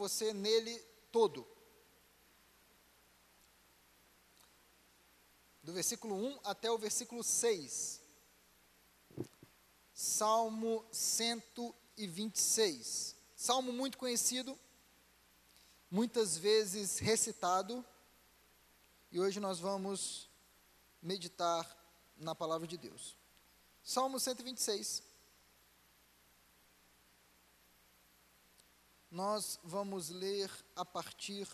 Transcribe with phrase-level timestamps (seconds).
[0.00, 0.78] você nele
[1.12, 1.46] todo.
[5.62, 8.00] Do versículo 1 até o versículo 6.
[9.92, 13.14] Salmo 126.
[13.36, 14.58] Salmo muito conhecido,
[15.90, 17.84] muitas vezes recitado,
[19.12, 20.30] e hoje nós vamos
[21.02, 21.76] meditar
[22.16, 23.18] na palavra de Deus.
[23.82, 25.09] Salmo 126.
[29.10, 31.48] Nós vamos ler a partir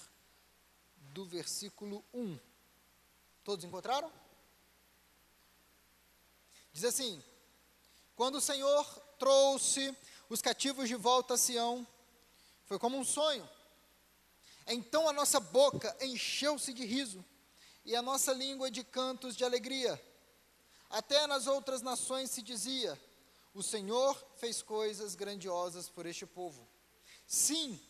[1.15, 2.39] do versículo 1.
[3.43, 4.13] Todos encontraram?
[6.71, 7.23] Diz assim:
[8.15, 8.85] Quando o Senhor
[9.19, 9.97] trouxe
[10.29, 11.87] os cativos de volta a Sião,
[12.67, 13.49] foi como um sonho.
[14.67, 17.25] Então a nossa boca encheu-se de riso
[17.87, 19.99] e a nossa língua de cantos de alegria.
[20.91, 23.01] Até nas outras nações se dizia:
[23.55, 26.76] O Senhor fez coisas grandiosas por este povo.
[27.27, 27.81] Sim,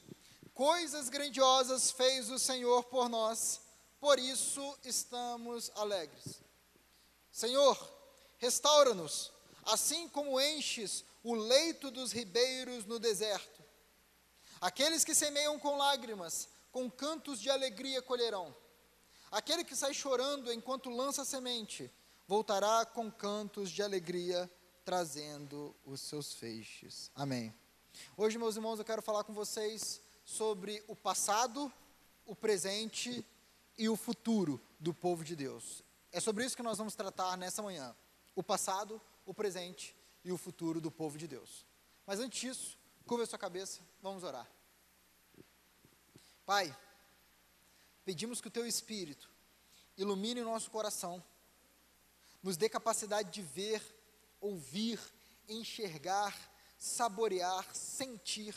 [0.54, 3.60] coisas grandiosas fez o Senhor por nós,
[4.00, 6.41] por isso estamos alegres.
[7.30, 7.77] Senhor,
[8.38, 9.30] restaura-nos,
[9.64, 13.62] assim como enches o leito dos ribeiros no deserto.
[14.61, 18.56] Aqueles que semeiam com lágrimas, com cantos de alegria colherão.
[19.30, 21.92] Aquele que sai chorando enquanto lança semente,
[22.27, 24.50] voltará com cantos de alegria,
[24.84, 27.11] trazendo os seus feixes.
[27.14, 27.52] Amém.
[28.16, 31.72] Hoje, meus irmãos, eu quero falar com vocês sobre o passado,
[32.25, 33.25] o presente
[33.78, 35.83] e o futuro do povo de Deus.
[36.11, 37.94] É sobre isso que nós vamos tratar nessa manhã.
[38.34, 41.64] O passado, o presente e o futuro do povo de Deus.
[42.06, 44.47] Mas antes disso, curva a sua cabeça, vamos orar.
[46.44, 46.77] Pai,
[48.05, 49.28] pedimos que o Teu Espírito
[49.97, 51.22] ilumine o nosso coração,
[52.42, 53.83] nos dê capacidade de ver,
[54.41, 55.00] ouvir,
[55.48, 56.34] enxergar,
[56.87, 58.55] saborear, sentir.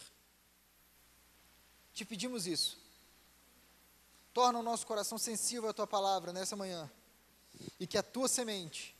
[1.93, 2.77] Te pedimos isso.
[4.33, 6.89] Torna o nosso coração sensível à Tua palavra nessa manhã,
[7.79, 8.95] e que a Tua semente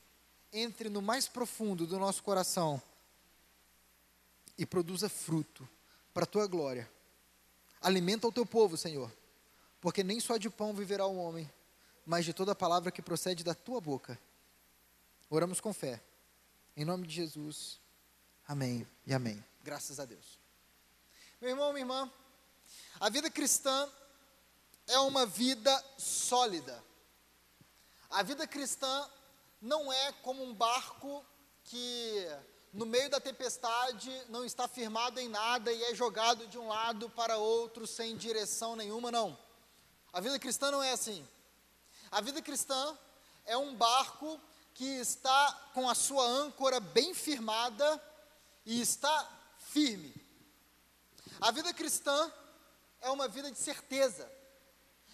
[0.52, 2.82] entre no mais profundo do nosso coração
[4.58, 5.68] e produza fruto
[6.14, 6.90] para a tua glória.
[7.80, 9.12] Alimenta o teu povo, Senhor,
[9.80, 11.50] porque nem só de pão viverá o homem,
[12.06, 14.20] mas de toda palavra que procede da tua boca.
[15.30, 16.02] Oramos com fé.
[16.76, 17.80] Em nome de Jesus.
[18.50, 19.46] Amém e amém.
[19.62, 20.40] Graças a Deus.
[21.40, 22.12] Meu irmão, minha irmã,
[23.00, 23.88] a vida cristã
[24.88, 26.84] é uma vida sólida.
[28.10, 29.08] A vida cristã
[29.62, 31.24] não é como um barco
[31.64, 32.26] que
[32.74, 37.08] no meio da tempestade não está firmado em nada e é jogado de um lado
[37.08, 39.38] para outro sem direção nenhuma, não.
[40.12, 41.24] A vida cristã não é assim.
[42.10, 42.98] A vida cristã
[43.46, 44.42] é um barco
[44.74, 48.09] que está com a sua âncora bem firmada
[48.66, 49.28] e está
[49.58, 50.14] firme.
[51.42, 52.32] A vida cristã
[53.02, 54.30] é uma vida de certeza.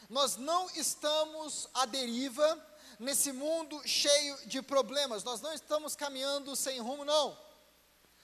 [0.10, 2.64] Nós não estamos à deriva
[3.00, 5.24] nesse mundo cheio de problemas.
[5.24, 7.38] Nós não estamos caminhando sem rumo, não.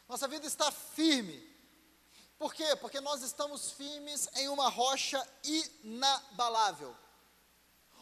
[0.07, 1.49] Nossa vida está firme.
[2.37, 2.75] Por quê?
[2.75, 6.95] Porque nós estamos firmes em uma rocha inabalável.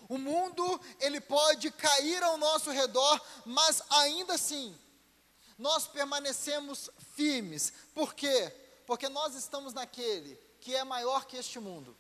[0.08, 4.76] O mundo, ele pode cair ao nosso redor, mas ainda assim,
[5.60, 7.72] nós permanecemos firmes.
[7.94, 8.52] Por quê?
[8.88, 11.96] Porque nós estamos naquele que é maior que este mundo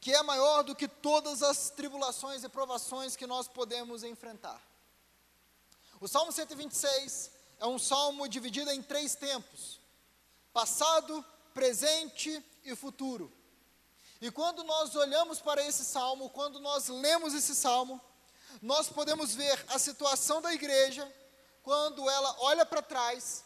[0.00, 4.60] que é maior do que todas as tribulações e provações que nós podemos enfrentar.
[6.00, 9.78] O Salmo 126 é um salmo dividido em três tempos:
[10.52, 13.30] passado, presente e futuro.
[14.22, 18.00] E quando nós olhamos para esse salmo, quando nós lemos esse salmo,
[18.62, 21.10] nós podemos ver a situação da igreja
[21.62, 23.44] quando ela olha para trás,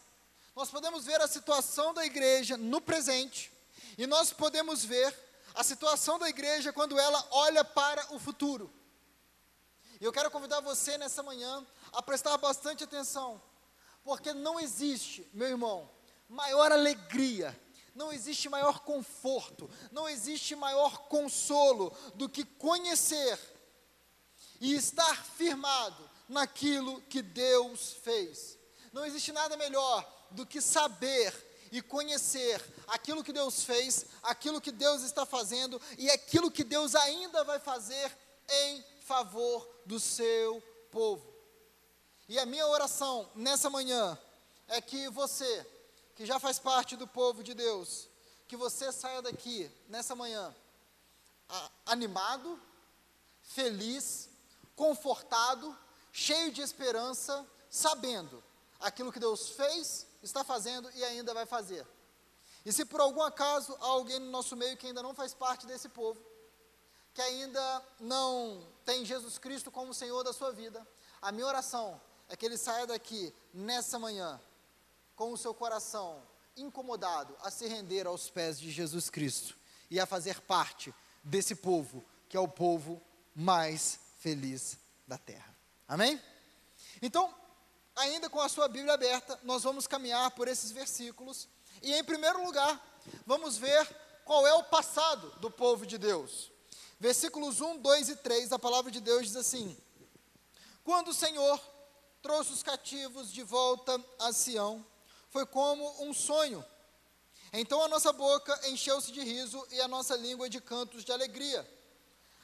[0.54, 3.52] nós podemos ver a situação da igreja no presente,
[3.98, 5.16] e nós podemos ver
[5.54, 8.72] a situação da igreja quando ela olha para o futuro.
[10.00, 13.40] E eu quero convidar você nessa manhã a prestar bastante atenção,
[14.02, 15.90] porque não existe, meu irmão,
[16.28, 17.58] maior alegria,
[17.94, 23.38] não existe maior conforto, não existe maior consolo do que conhecer
[24.60, 28.58] e estar firmado naquilo que Deus fez.
[28.92, 31.32] Não existe nada melhor do que saber
[31.70, 36.94] e conhecer aquilo que Deus fez, aquilo que Deus está fazendo e aquilo que Deus
[36.94, 38.16] ainda vai fazer
[38.48, 41.34] em favor do seu povo.
[42.28, 44.18] E a minha oração nessa manhã
[44.68, 45.66] é que você,
[46.14, 48.08] que já faz parte do povo de Deus,
[48.46, 50.54] que você saia daqui nessa manhã
[51.84, 52.60] animado,
[53.42, 54.28] feliz,
[54.74, 55.76] confortado,
[56.16, 58.40] cheio de esperança, sabendo
[58.78, 61.84] aquilo que Deus fez está fazendo e ainda vai fazer.
[62.64, 65.66] E se por algum acaso há alguém no nosso meio que ainda não faz parte
[65.66, 66.24] desse povo,
[67.12, 70.86] que ainda não tem Jesus Cristo como Senhor da sua vida,
[71.20, 74.40] a minha oração é que ele saia daqui nessa manhã
[75.16, 76.22] com o seu coração
[76.56, 79.58] incomodado a se render aos pés de Jesus Cristo
[79.90, 80.94] e a fazer parte
[81.24, 83.02] desse povo que é o povo
[83.34, 84.78] mais feliz
[85.08, 85.53] da terra.
[85.86, 86.20] Amém?
[87.02, 87.34] Então,
[87.94, 91.48] ainda com a sua Bíblia aberta, nós vamos caminhar por esses versículos
[91.82, 92.82] e, em primeiro lugar,
[93.26, 93.86] vamos ver
[94.24, 96.50] qual é o passado do povo de Deus.
[96.98, 99.76] Versículos 1, 2 e 3, a palavra de Deus diz assim:
[100.82, 101.60] Quando o Senhor
[102.22, 104.84] trouxe os cativos de volta a Sião,
[105.28, 106.64] foi como um sonho.
[107.52, 111.68] Então a nossa boca encheu-se de riso e a nossa língua de cantos de alegria.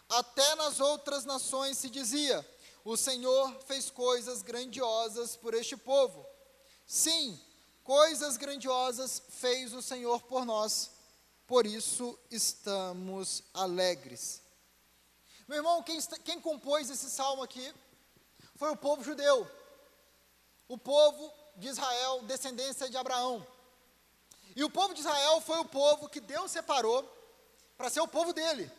[0.09, 2.47] Até nas outras nações se dizia:
[2.85, 6.27] O Senhor fez coisas grandiosas por este povo.
[6.87, 7.39] Sim,
[7.85, 10.91] coisas grandiosas fez o Senhor por nós,
[11.47, 14.41] por isso estamos alegres.
[15.47, 17.75] Meu irmão, quem, quem compôs esse salmo aqui
[18.57, 19.49] foi o povo judeu,
[20.69, 23.47] o povo de Israel, descendência de Abraão.
[24.57, 27.03] E o povo de Israel foi o povo que Deus separou
[27.77, 28.71] para ser o povo dele,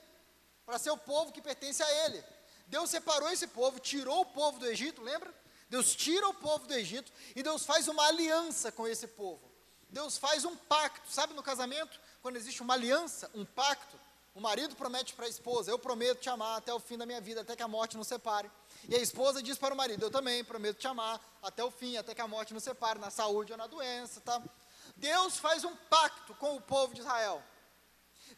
[0.66, 2.24] para ser o povo que pertence a ele.
[2.72, 5.32] Deus separou esse povo, tirou o povo do Egito, lembra?
[5.70, 9.42] Deus tira o povo do Egito e Deus faz uma aliança com esse povo.
[9.90, 14.00] Deus faz um pacto, sabe no casamento, quando existe uma aliança, um pacto,
[14.34, 17.20] o marido promete para a esposa: Eu prometo te amar até o fim da minha
[17.20, 18.50] vida, até que a morte nos separe.
[18.88, 21.98] E a esposa diz para o marido: Eu também prometo te amar até o fim,
[21.98, 24.22] até que a morte nos separe, na saúde ou na doença.
[24.22, 24.42] Tá?
[24.96, 27.44] Deus faz um pacto com o povo de Israel.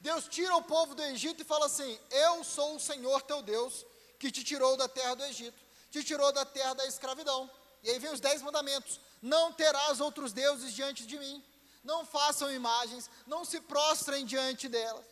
[0.01, 3.85] Deus tira o povo do Egito e fala assim: Eu sou o Senhor teu Deus,
[4.19, 5.59] que te tirou da terra do Egito,
[5.91, 7.49] te tirou da terra da escravidão.
[7.83, 11.43] E aí vem os dez mandamentos: Não terás outros deuses diante de mim,
[11.83, 15.05] não façam imagens, não se prostrem diante delas.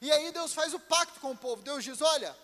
[0.00, 1.62] E aí Deus faz o pacto com o povo.
[1.62, 2.36] Deus diz: Olha,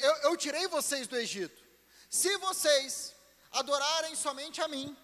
[0.00, 1.62] eu, eu tirei vocês do Egito.
[2.08, 3.14] Se vocês
[3.52, 4.96] adorarem somente a mim,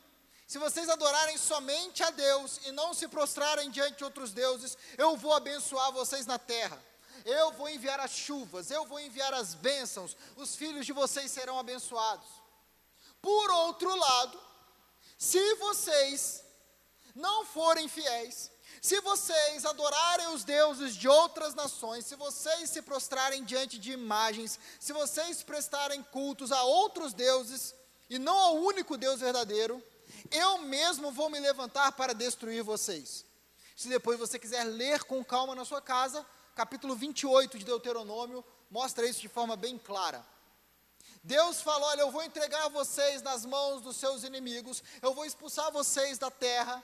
[0.46, 5.16] se vocês adorarem somente a Deus e não se prostrarem diante de outros deuses, eu
[5.16, 6.80] vou abençoar vocês na terra.
[7.26, 11.58] Eu vou enviar as chuvas, eu vou enviar as bênçãos, os filhos de vocês serão
[11.58, 12.28] abençoados.
[13.20, 14.40] Por outro lado,
[15.18, 16.44] se vocês
[17.16, 18.48] não forem fiéis,
[18.80, 24.60] se vocês adorarem os deuses de outras nações, se vocês se prostrarem diante de imagens,
[24.78, 27.74] se vocês prestarem cultos a outros deuses
[28.08, 29.82] e não ao único Deus verdadeiro,
[30.30, 33.24] eu mesmo vou me levantar para destruir vocês.
[33.74, 36.24] Se depois você quiser ler com calma na sua casa,
[36.56, 40.26] capítulo 28 de Deuteronômio mostra isso de forma bem clara.
[41.22, 45.70] Deus fala: Olha, eu vou entregar vocês nas mãos dos seus inimigos, eu vou expulsar
[45.70, 46.82] vocês da terra.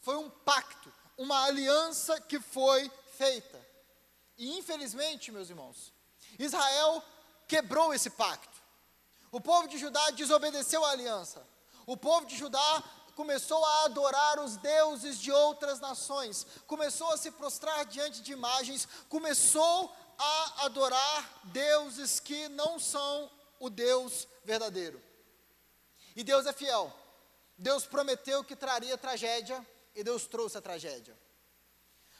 [0.00, 3.64] Foi um pacto, uma aliança que foi feita.
[4.36, 5.92] E infelizmente, meus irmãos,
[6.36, 7.02] Israel
[7.46, 8.58] quebrou esse pacto.
[9.30, 11.46] O povo de Judá desobedeceu a aliança.
[11.86, 12.84] O povo de Judá
[13.18, 18.86] começou a adorar os deuses de outras nações, começou a se prostrar diante de imagens,
[19.08, 23.28] começou a adorar deuses que não são
[23.58, 25.02] o Deus verdadeiro.
[26.14, 26.96] E Deus é fiel.
[27.58, 29.66] Deus prometeu que traria tragédia,
[29.96, 31.18] e Deus trouxe a tragédia.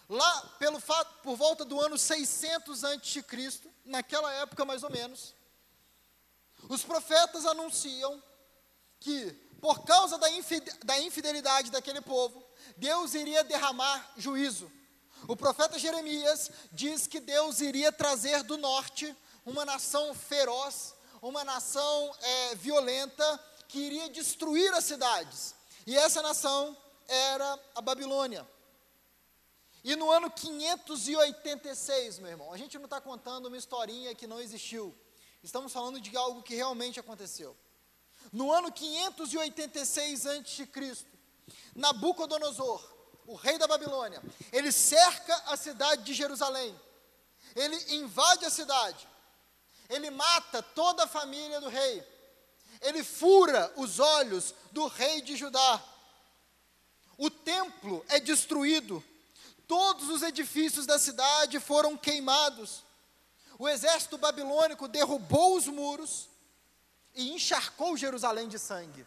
[0.09, 3.25] Lá, pelo fato, por volta do ano 600 a.C.,
[3.85, 5.33] naquela época mais ou menos,
[6.69, 8.21] os profetas anunciam
[8.99, 12.45] que, por causa da infidelidade daquele povo,
[12.77, 14.71] Deus iria derramar juízo.
[15.27, 22.15] O profeta Jeremias diz que Deus iria trazer do norte uma nação feroz, uma nação
[22.21, 25.55] é, violenta, que iria destruir as cidades.
[25.87, 26.77] E essa nação
[27.09, 28.47] era a Babilônia.
[29.83, 34.41] E no ano 586, meu irmão, a gente não está contando uma historinha que não
[34.41, 34.95] existiu.
[35.43, 37.57] Estamos falando de algo que realmente aconteceu.
[38.33, 41.07] No ano 586 a.C.,
[41.75, 42.83] Nabucodonosor,
[43.27, 46.79] o rei da Babilônia, ele cerca a cidade de Jerusalém.
[47.55, 49.09] Ele invade a cidade.
[49.89, 52.07] Ele mata toda a família do rei.
[52.81, 55.83] Ele fura os olhos do rei de Judá
[57.19, 59.05] o templo é destruído,
[59.67, 62.85] todos os edifícios da cidade foram queimados.
[63.59, 66.29] O exército babilônico derrubou os muros
[67.19, 69.07] e encharcou Jerusalém de sangue.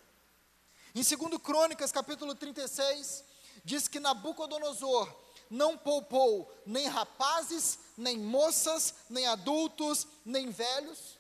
[0.94, 3.24] Em 2 Crônicas, capítulo 36,
[3.66, 5.12] diz que Nabucodonosor
[5.50, 11.18] não poupou nem rapazes, nem moças, nem adultos, nem velhos.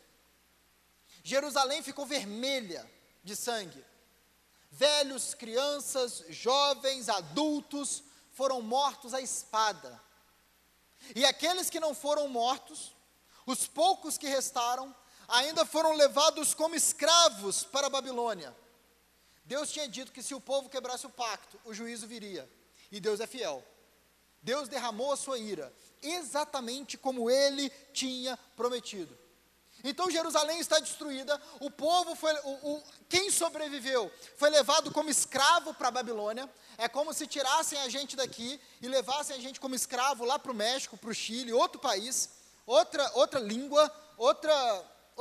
[1.24, 2.88] Jerusalém ficou vermelha
[3.24, 3.84] de sangue
[4.72, 10.02] velhos, crianças, jovens, adultos foram mortos à espada.
[11.14, 12.96] E aqueles que não foram mortos,
[13.46, 14.96] os poucos que restaram,
[15.32, 18.56] ainda foram levados como escravos para a Babilônia.
[19.46, 22.50] Deus tinha dito que se o povo quebrasse o pacto, o juízo viria.
[22.92, 23.64] E Deus é fiel.
[24.42, 25.72] Deus derramou a sua ira,
[26.02, 29.18] exatamente como ele tinha prometido.
[29.84, 35.74] Então Jerusalém está destruída, o povo foi, o, o, quem sobreviveu foi levado como escravo
[35.74, 36.50] para a Babilônia.
[36.78, 40.52] É como se tirassem a gente daqui e levassem a gente como escravo lá para
[40.52, 42.30] o México, para o Chile, outro país,
[42.66, 44.52] outra, outra língua, outra,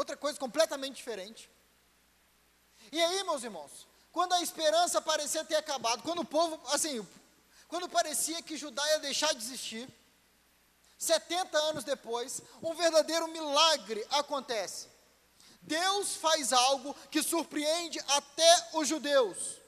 [0.00, 1.50] outra coisa completamente diferente.
[2.90, 7.07] E aí, meus irmãos, quando a esperança parecia ter acabado, quando o povo, assim,
[7.69, 9.88] quando parecia que Judá ia deixar de existir,
[10.99, 14.88] 70 anos depois, um verdadeiro milagre acontece.
[15.62, 19.61] Deus faz algo que surpreende até os judeus.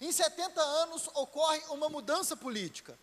[0.00, 2.98] Em 70 anos ocorre uma mudança política.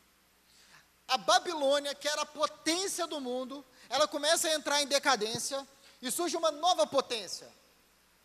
[1.08, 5.66] A Babilônia, que era a potência do mundo, ela começa a entrar em decadência
[6.02, 7.52] e surge uma nova potência.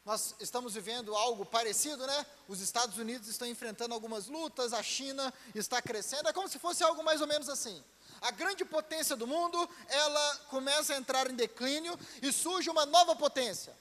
[0.04, 2.26] Nós estamos vivendo algo parecido, né?
[2.48, 6.82] Os Estados Unidos estão enfrentando algumas lutas, a China está crescendo, é como se fosse
[6.82, 7.82] algo mais ou menos assim
[8.22, 13.16] a grande potência do mundo, ela começa a entrar em declínio e surge uma nova
[13.16, 13.76] potência.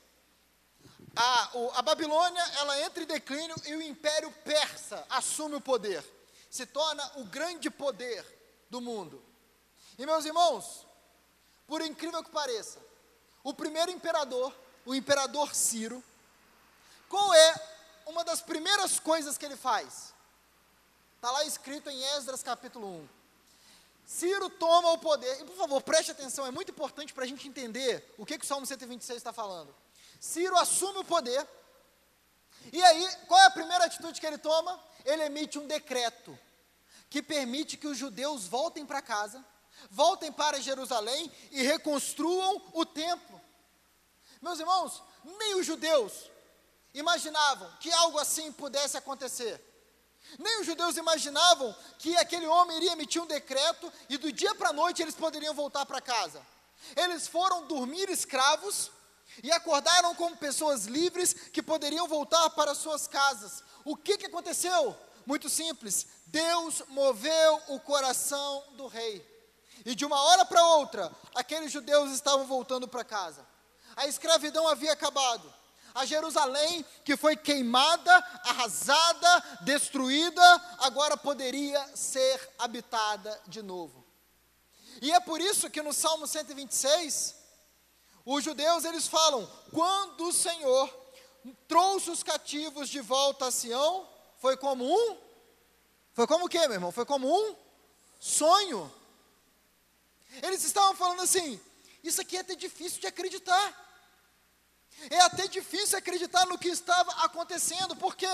[1.15, 6.03] A, o, a Babilônia, ela entra em declínio e o Império Persa assume o poder,
[6.50, 8.25] se torna o grande poder
[8.69, 9.24] do mundo.
[9.98, 10.88] E meus irmãos,
[11.67, 12.79] por incrível que pareça,
[13.43, 14.53] o primeiro imperador,
[14.86, 16.03] o imperador Ciro,
[17.10, 17.67] qual é
[18.05, 20.13] uma das primeiras coisas que ele faz?
[21.15, 23.21] Está lá escrito em Esdras capítulo 1
[24.12, 25.39] Ciro toma o poder.
[25.39, 28.43] E por favor, preste atenção, é muito importante para a gente entender o que, que
[28.43, 29.74] o Salmo 126 está falando.
[30.19, 31.48] Ciro assume o poder.
[32.74, 34.77] E aí, qual é a primeira atitude que ele toma?
[35.05, 36.38] Ele emite um decreto
[37.10, 39.43] que permite que os judeus voltem para casa,
[39.89, 43.30] voltem para Jerusalém e reconstruam o templo.
[44.41, 46.29] Meus irmãos, nem os judeus
[46.93, 49.62] imaginavam que algo assim pudesse acontecer.
[50.39, 54.69] Nem os judeus imaginavam que aquele homem iria emitir um decreto e do dia para
[54.69, 56.41] a noite eles poderiam voltar para casa.
[56.95, 58.91] Eles foram dormir escravos
[59.43, 63.63] e acordaram como pessoas livres que poderiam voltar para suas casas.
[63.86, 64.98] O que, que aconteceu?
[65.25, 69.29] Muito simples: Deus moveu o coração do rei.
[69.86, 73.45] E de uma hora para outra, aqueles judeus estavam voltando para casa.
[74.01, 75.53] A escravidão havia acabado
[75.93, 78.12] a Jerusalém que foi queimada,
[78.46, 80.43] arrasada, destruída,
[80.79, 84.03] agora poderia ser habitada de novo.
[85.03, 87.36] E é por isso que no Salmo 126,
[88.25, 90.89] os judeus eles falam: quando o Senhor
[91.67, 95.17] trouxe os cativos de volta a Sião, foi como um
[96.13, 96.91] Foi como o quê, meu irmão?
[96.91, 97.55] Foi como um
[98.20, 98.91] sonho.
[100.41, 101.62] Eles estavam falando assim:
[102.03, 103.90] isso aqui é até difícil de acreditar.
[105.10, 108.27] É até difícil acreditar no que estava acontecendo, por quê?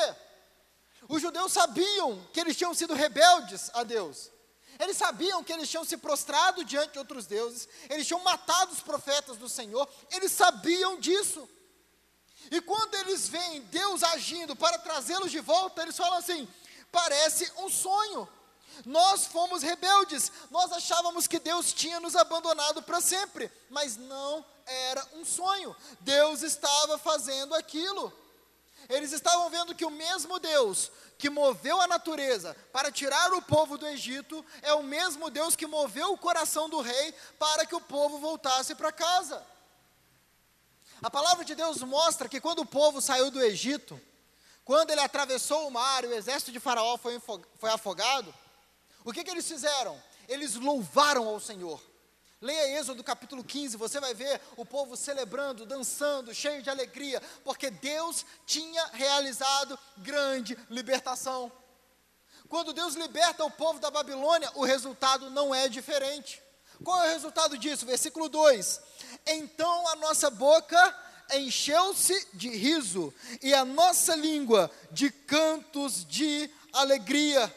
[1.07, 4.29] Os judeus sabiam que eles tinham sido rebeldes a Deus.
[4.79, 8.81] Eles sabiam que eles tinham se prostrado diante de outros deuses, eles tinham matado os
[8.81, 11.47] profetas do Senhor, eles sabiam disso.
[12.51, 16.47] E quando eles veem Deus agindo para trazê-los de volta, eles falam assim:
[16.91, 18.27] parece um sonho.
[18.85, 25.05] Nós fomos rebeldes, nós achávamos que Deus tinha nos abandonado para sempre, mas não era
[25.13, 25.75] um sonho.
[26.01, 28.13] Deus estava fazendo aquilo.
[28.89, 33.77] Eles estavam vendo que o mesmo Deus que moveu a natureza para tirar o povo
[33.77, 37.81] do Egito é o mesmo Deus que moveu o coração do rei para que o
[37.81, 39.43] povo voltasse para casa.
[41.01, 43.99] A palavra de Deus mostra que quando o povo saiu do Egito,
[44.63, 48.33] quando ele atravessou o mar e o exército de Faraó foi, foi afogado,
[49.03, 50.01] o que, que eles fizeram?
[50.27, 51.81] Eles louvaram ao Senhor.
[52.39, 57.71] Leia Êxodo capítulo 15, você vai ver o povo celebrando, dançando, cheio de alegria, porque
[57.71, 61.51] Deus tinha realizado grande libertação.
[62.47, 66.39] Quando Deus liberta o povo da Babilônia, o resultado não é diferente.
[66.83, 67.87] Qual é o resultado disso?
[67.87, 68.81] Versículo 2:
[69.25, 70.95] Então a nossa boca
[71.33, 77.51] encheu-se de riso, e a nossa língua de cantos de alegria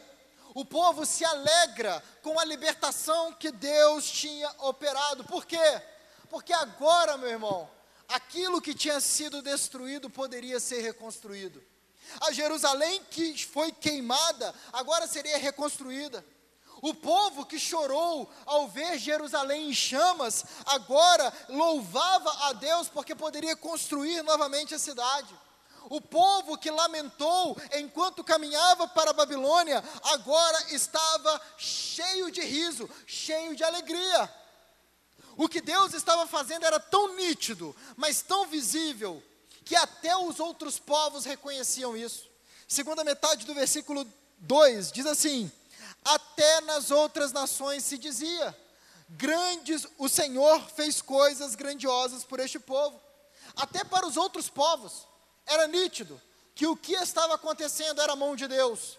[0.53, 5.23] o povo se alegra com a libertação que Deus tinha operado.
[5.23, 5.81] Por quê?
[6.29, 7.69] Porque agora, meu irmão,
[8.07, 11.63] aquilo que tinha sido destruído poderia ser reconstruído.
[12.21, 16.23] A Jerusalém que foi queimada agora seria reconstruída.
[16.81, 23.55] O povo que chorou ao ver Jerusalém em chamas, agora louvava a Deus porque poderia
[23.55, 25.33] construir novamente a cidade.
[25.91, 33.53] O povo que lamentou enquanto caminhava para a Babilônia, agora estava cheio de riso, cheio
[33.57, 34.33] de alegria.
[35.35, 39.21] O que Deus estava fazendo era tão nítido, mas tão visível,
[39.65, 42.29] que até os outros povos reconheciam isso.
[42.69, 44.07] Segunda metade do versículo
[44.37, 45.51] 2 diz assim:
[46.05, 48.57] Até nas outras nações se dizia:
[49.09, 52.97] Grandes, o Senhor fez coisas grandiosas por este povo.
[53.57, 55.10] Até para os outros povos
[55.45, 56.19] era nítido
[56.55, 58.97] que o que estava acontecendo era a mão de Deus.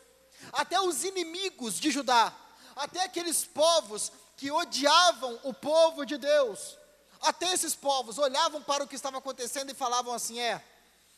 [0.52, 2.34] Até os inimigos de Judá,
[2.75, 6.76] até aqueles povos que odiavam o povo de Deus,
[7.20, 10.62] até esses povos olhavam para o que estava acontecendo e falavam assim: é,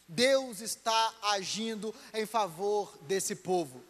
[0.07, 3.83] Deus está agindo em favor desse povo.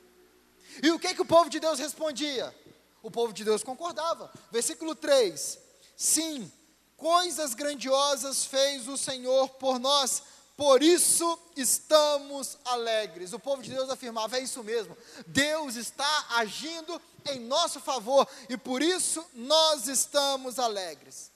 [0.83, 2.55] E o que, que o povo de Deus respondia?
[3.03, 4.33] O povo de Deus concordava.
[4.51, 5.59] Versículo 3:
[5.97, 6.51] Sim,
[6.97, 10.23] coisas grandiosas fez o Senhor por nós,
[10.57, 13.33] por isso estamos alegres.
[13.33, 14.97] O povo de Deus afirmava: é isso mesmo,
[15.27, 21.33] Deus está agindo em nosso favor e por isso nós estamos alegres.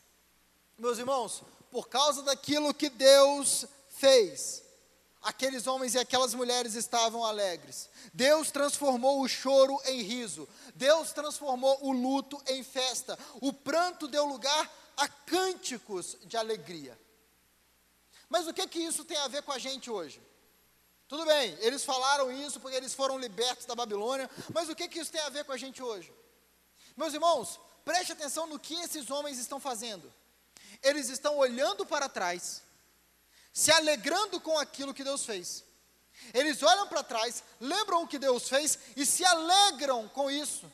[0.76, 4.62] Meus irmãos, por causa daquilo que Deus fez,
[5.20, 7.88] aqueles homens e aquelas mulheres estavam alegres.
[8.14, 14.24] Deus transformou o choro em riso, Deus transformou o luto em festa, o pranto deu
[14.26, 16.96] lugar a cânticos de alegria.
[18.28, 20.20] Mas o que que isso tem a ver com a gente hoje?
[21.08, 25.00] Tudo bem, eles falaram isso porque eles foram libertos da Babilônia, mas o que que
[25.00, 26.12] isso tem a ver com a gente hoje?
[26.94, 30.12] Meus irmãos, preste atenção no que esses homens estão fazendo.
[30.82, 32.62] Eles estão olhando para trás,
[33.54, 35.64] se alegrando com aquilo que Deus fez.
[36.34, 40.70] Eles olham para trás, lembram o que Deus fez e se alegram com isso.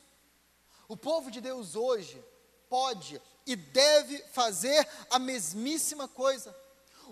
[0.87, 2.21] O povo de Deus hoje
[2.69, 6.55] pode e deve fazer a mesmíssima coisa.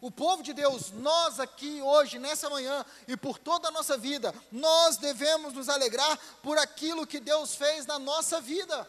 [0.04, 4.36] O povo de Deus, nós aqui hoje, nessa manhã e por toda a nossa vida,
[4.52, 8.86] nós devemos nos alegrar por aquilo que Deus fez na nossa vida.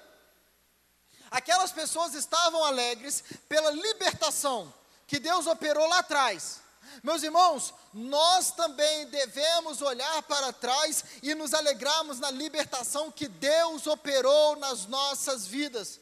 [1.31, 4.75] Aquelas pessoas estavam alegres pela libertação
[5.07, 6.59] que Deus operou lá atrás.
[7.01, 13.87] Meus irmãos, nós também devemos olhar para trás e nos alegrarmos na libertação que Deus
[13.87, 16.01] operou nas nossas vidas.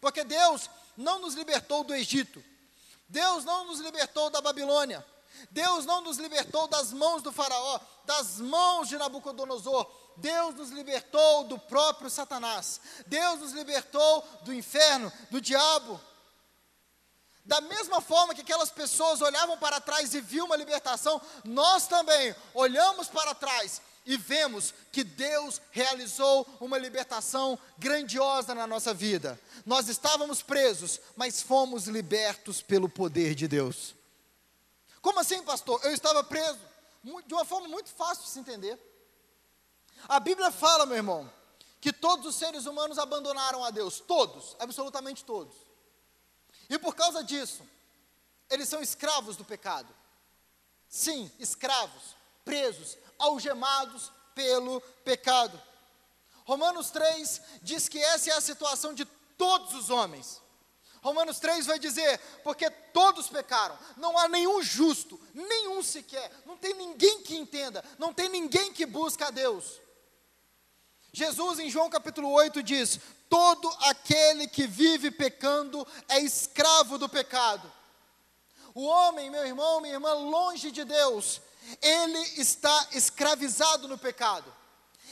[0.00, 2.44] Porque Deus não nos libertou do Egito,
[3.08, 5.04] Deus não nos libertou da Babilônia.
[5.50, 9.90] Deus não nos libertou das mãos do Faraó, das mãos de Nabucodonosor.
[10.16, 12.80] Deus nos libertou do próprio Satanás.
[13.06, 16.00] Deus nos libertou do inferno, do diabo.
[17.44, 22.34] Da mesma forma que aquelas pessoas olhavam para trás e viam uma libertação, nós também
[22.54, 29.38] olhamos para trás e vemos que Deus realizou uma libertação grandiosa na nossa vida.
[29.66, 33.96] Nós estávamos presos, mas fomos libertos pelo poder de Deus.
[35.02, 35.80] Como assim, pastor?
[35.84, 36.58] Eu estava preso.
[37.26, 38.78] De uma forma muito fácil de se entender.
[40.08, 41.30] A Bíblia fala, meu irmão,
[41.80, 44.00] que todos os seres humanos abandonaram a Deus.
[44.00, 45.54] Todos, absolutamente todos.
[46.68, 47.62] E por causa disso,
[48.50, 49.92] eles são escravos do pecado.
[50.88, 52.15] Sim, escravos,
[52.46, 55.60] presos, algemados pelo pecado.
[56.44, 59.04] Romanos 3 diz que essa é a situação de
[59.36, 60.40] todos os homens.
[61.02, 66.72] Romanos 3 vai dizer: porque todos pecaram, não há nenhum justo, nenhum sequer, não tem
[66.74, 69.80] ninguém que entenda, não tem ninguém que busca a Deus.
[71.12, 77.72] Jesus, em João capítulo 8, diz: todo aquele que vive pecando é escravo do pecado.
[78.74, 81.40] O homem, meu irmão, minha irmã, longe de Deus,
[81.82, 84.52] ele está escravizado no pecado.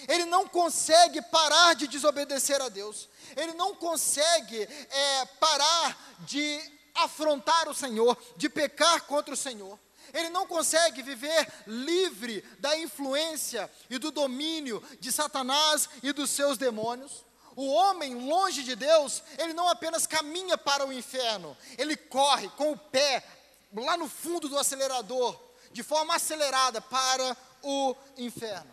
[0.09, 3.09] Ele não consegue parar de desobedecer a Deus.
[3.37, 6.61] Ele não consegue é, parar de
[6.95, 9.79] afrontar o Senhor, de pecar contra o Senhor.
[10.13, 16.57] Ele não consegue viver livre da influência e do domínio de Satanás e dos seus
[16.57, 17.25] demônios.
[17.57, 22.73] O homem longe de Deus, ele não apenas caminha para o inferno, ele corre com
[22.73, 23.25] o pé
[23.73, 25.39] lá no fundo do acelerador,
[25.75, 28.73] de forma acelerada para o inferno.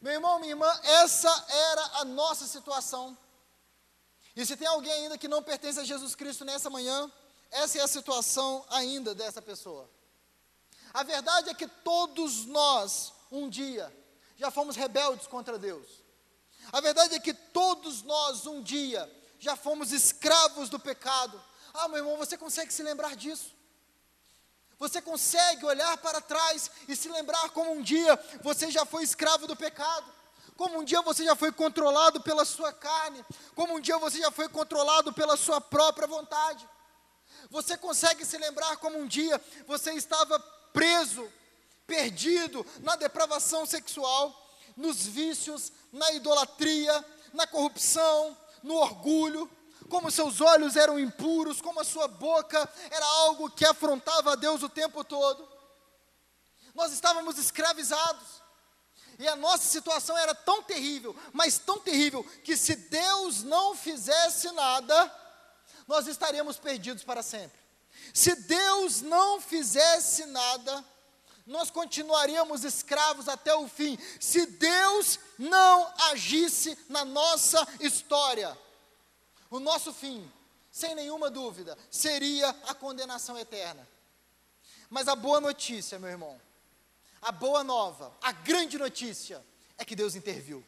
[0.00, 3.18] Meu irmão, minha irmã, essa era a nossa situação.
[4.36, 7.10] E se tem alguém ainda que não pertence a Jesus Cristo nessa manhã,
[7.50, 9.90] essa é a situação ainda dessa pessoa.
[10.92, 13.92] A verdade é que todos nós, um dia,
[14.36, 15.88] já fomos rebeldes contra Deus.
[16.72, 19.10] A verdade é que todos nós, um dia,
[19.40, 21.42] já fomos escravos do pecado.
[21.72, 23.53] Ah, meu irmão, você consegue se lembrar disso?
[24.84, 29.46] Você consegue olhar para trás e se lembrar como um dia você já foi escravo
[29.46, 30.04] do pecado,
[30.58, 34.30] como um dia você já foi controlado pela sua carne, como um dia você já
[34.30, 36.68] foi controlado pela sua própria vontade.
[37.48, 40.38] Você consegue se lembrar como um dia você estava
[40.74, 41.32] preso
[41.86, 44.38] perdido na depravação sexual,
[44.76, 49.50] nos vícios, na idolatria, na corrupção, no orgulho,
[49.88, 54.62] como seus olhos eram impuros, como a sua boca era algo que afrontava a Deus
[54.62, 55.48] o tempo todo.
[56.74, 58.42] Nós estávamos escravizados.
[59.18, 64.50] E a nossa situação era tão terrível, mas tão terrível, que se Deus não fizesse
[64.50, 65.14] nada,
[65.86, 67.58] nós estaríamos perdidos para sempre.
[68.12, 70.84] Se Deus não fizesse nada,
[71.46, 73.98] nós continuaríamos escravos até o fim.
[74.18, 78.58] Se Deus não agisse na nossa história,
[79.50, 80.30] o nosso fim,
[80.70, 83.86] sem nenhuma dúvida, seria a condenação eterna.
[84.90, 86.40] Mas a boa notícia, meu irmão,
[87.22, 89.44] a boa nova, a grande notícia
[89.78, 90.64] é que Deus interviu.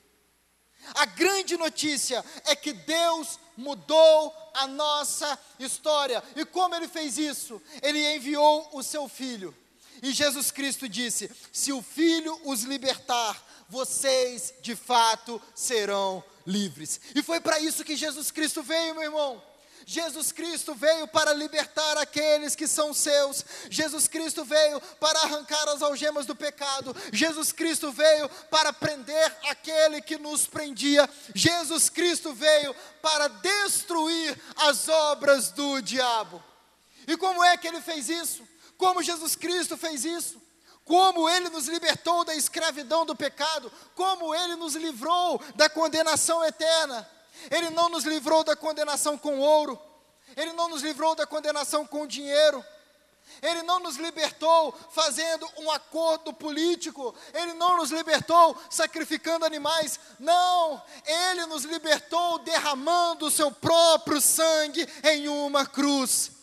[0.94, 6.22] A grande notícia é que Deus mudou a nossa história.
[6.34, 7.60] E como ele fez isso?
[7.82, 9.56] Ele enviou o seu filho.
[10.02, 17.00] E Jesus Cristo disse: Se o filho os libertar, vocês de fato serão livres.
[17.14, 19.42] E foi para isso que Jesus Cristo veio, meu irmão.
[19.88, 23.44] Jesus Cristo veio para libertar aqueles que são seus.
[23.70, 26.94] Jesus Cristo veio para arrancar as algemas do pecado.
[27.12, 31.08] Jesus Cristo veio para prender aquele que nos prendia.
[31.32, 36.42] Jesus Cristo veio para destruir as obras do diabo.
[37.06, 38.42] E como é que ele fez isso?
[38.76, 40.42] Como Jesus Cristo fez isso?
[40.86, 43.70] Como ele nos libertou da escravidão do pecado?
[43.94, 47.06] Como ele nos livrou da condenação eterna?
[47.50, 49.78] Ele não nos livrou da condenação com ouro,
[50.36, 52.64] Ele não nos livrou da condenação com dinheiro,
[53.42, 60.82] Ele não nos libertou fazendo um acordo político, Ele não nos libertou sacrificando animais, não,
[61.04, 66.35] Ele nos libertou derramando o seu próprio sangue em uma cruz.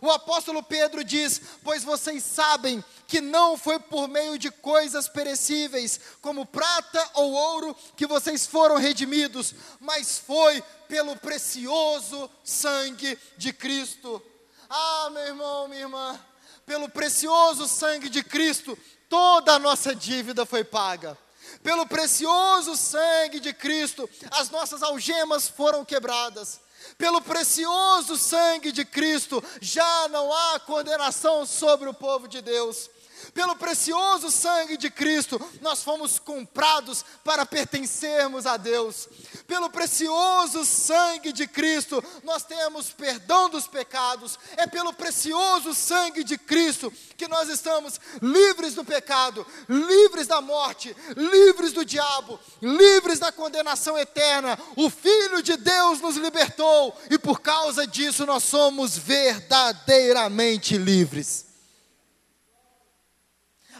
[0.00, 6.00] O apóstolo Pedro diz: Pois vocês sabem que não foi por meio de coisas perecíveis,
[6.20, 14.22] como prata ou ouro, que vocês foram redimidos, mas foi pelo precioso sangue de Cristo.
[14.70, 16.18] Ah, meu irmão, minha irmã,
[16.64, 18.78] pelo precioso sangue de Cristo,
[19.08, 21.18] toda a nossa dívida foi paga.
[21.62, 26.60] Pelo precioso sangue de Cristo, as nossas algemas foram quebradas
[26.96, 32.90] pelo precioso sangue de Cristo, já não há condenação sobre o povo de Deus.
[33.34, 39.08] Pelo precioso sangue de Cristo, nós fomos comprados para pertencermos a Deus.
[39.46, 44.38] Pelo precioso sangue de Cristo, nós temos perdão dos pecados.
[44.56, 50.94] É pelo precioso sangue de Cristo que nós estamos livres do pecado, livres da morte,
[51.16, 54.58] livres do diabo, livres da condenação eterna.
[54.76, 61.51] O Filho de Deus nos libertou e por causa disso nós somos verdadeiramente livres.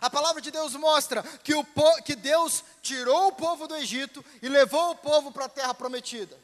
[0.03, 1.65] A palavra de Deus mostra que, o,
[2.05, 6.37] que Deus tirou o povo do Egito e levou o povo para a terra prometida.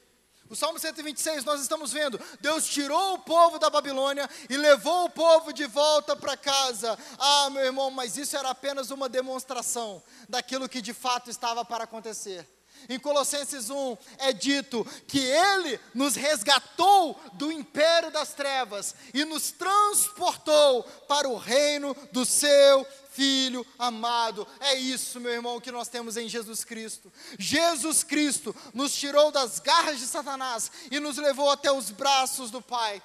[0.48, 5.10] O Salmo 126 nós estamos vendo, Deus tirou o povo da Babilônia e levou o
[5.10, 6.96] povo de volta para casa.
[7.18, 11.82] Ah, meu irmão, mas isso era apenas uma demonstração daquilo que de fato estava para
[11.82, 12.46] acontecer.
[12.88, 19.50] Em Colossenses 1 é dito que Ele nos resgatou do império das trevas e nos
[19.50, 24.46] transportou para o reino do Seu Filho amado.
[24.60, 27.12] É isso, meu irmão, que nós temos em Jesus Cristo.
[27.36, 32.62] Jesus Cristo nos tirou das garras de Satanás e nos levou até os braços do
[32.62, 33.02] Pai.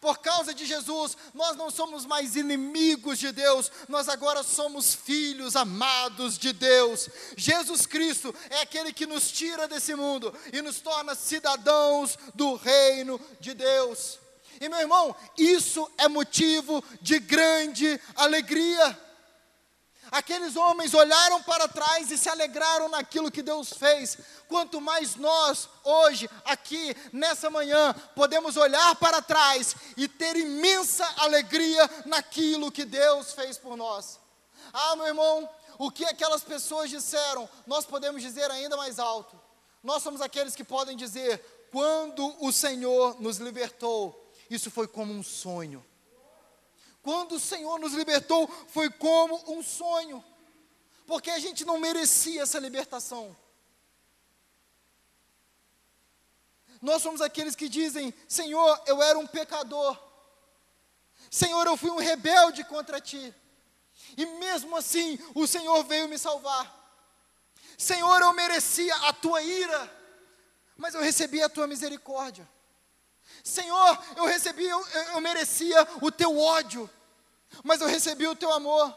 [0.00, 5.56] Por causa de Jesus, nós não somos mais inimigos de Deus, nós agora somos filhos
[5.56, 7.08] amados de Deus.
[7.36, 13.20] Jesus Cristo é aquele que nos tira desse mundo e nos torna cidadãos do reino
[13.40, 14.18] de Deus.
[14.60, 19.05] E meu irmão, isso é motivo de grande alegria.
[20.16, 24.16] Aqueles homens olharam para trás e se alegraram naquilo que Deus fez.
[24.48, 31.86] Quanto mais nós, hoje, aqui, nessa manhã, podemos olhar para trás e ter imensa alegria
[32.06, 34.18] naquilo que Deus fez por nós.
[34.72, 39.38] Ah, meu irmão, o que aquelas pessoas disseram, nós podemos dizer ainda mais alto.
[39.82, 45.22] Nós somos aqueles que podem dizer: quando o Senhor nos libertou, isso foi como um
[45.22, 45.84] sonho.
[47.06, 50.24] Quando o Senhor nos libertou, foi como um sonho,
[51.06, 53.36] porque a gente não merecia essa libertação.
[56.82, 59.96] Nós somos aqueles que dizem: Senhor, eu era um pecador,
[61.30, 63.32] Senhor, eu fui um rebelde contra ti,
[64.16, 66.66] e mesmo assim o Senhor veio me salvar.
[67.78, 69.96] Senhor, eu merecia a tua ira,
[70.76, 72.48] mas eu recebi a tua misericórdia.
[73.44, 76.90] Senhor, eu recebi, eu, eu merecia o teu ódio,
[77.62, 78.94] mas eu recebi o teu amor.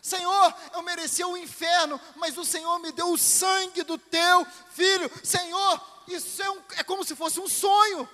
[0.00, 5.10] Senhor, eu merecia o inferno, mas o Senhor me deu o sangue do teu filho.
[5.22, 8.08] Senhor, isso é, um, é como se fosse um sonho.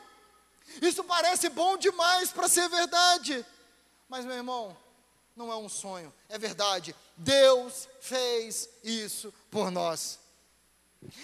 [0.83, 3.45] Isso parece bom demais para ser verdade.
[4.09, 4.77] Mas, meu irmão,
[5.35, 6.95] não é um sonho, é verdade.
[7.17, 10.19] Deus fez isso por nós.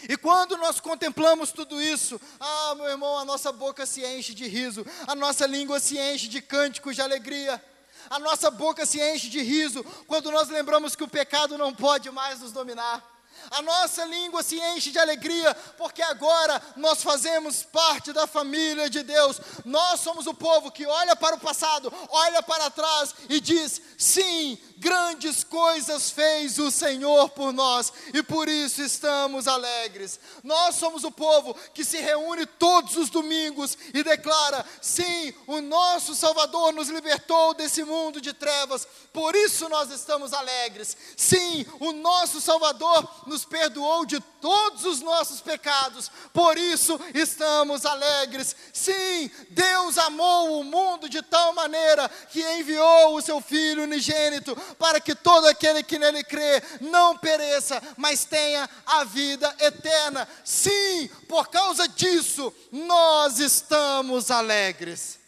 [0.08, 4.46] E quando nós contemplamos tudo isso, ah, meu irmão, a nossa boca se enche de
[4.46, 7.62] riso, a nossa língua se enche de cânticos de alegria,
[8.10, 12.10] a nossa boca se enche de riso quando nós lembramos que o pecado não pode
[12.10, 13.13] mais nos dominar.
[13.50, 19.02] A nossa língua se enche de alegria, porque agora nós fazemos parte da família de
[19.02, 19.40] Deus.
[19.64, 24.59] Nós somos o povo que olha para o passado, olha para trás e diz: sim,
[24.78, 30.20] grandes coisas fez o Senhor por nós e por isso estamos alegres.
[30.42, 36.14] Nós somos o povo que se reúne todos os domingos e declara: sim, o nosso
[36.14, 40.96] Salvador nos libertou desse mundo de trevas, por isso nós estamos alegres.
[41.16, 47.84] Sim, o nosso Salvador nos nos perdoou de todos os nossos pecados, por isso estamos
[47.84, 48.54] alegres.
[48.72, 55.00] Sim, Deus amou o mundo de tal maneira que enviou o seu Filho unigênito, para
[55.00, 60.28] que todo aquele que nele crê não pereça, mas tenha a vida eterna.
[60.44, 65.18] Sim, por causa disso, nós estamos alegres.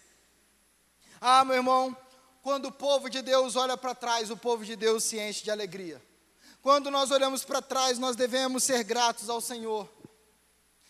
[1.21, 1.97] Ah, meu irmão,
[2.41, 5.51] quando o povo de Deus olha para trás, o povo de Deus se enche de
[5.51, 6.01] alegria.
[6.67, 9.89] Quando nós olhamos para trás, nós devemos ser gratos ao Senhor.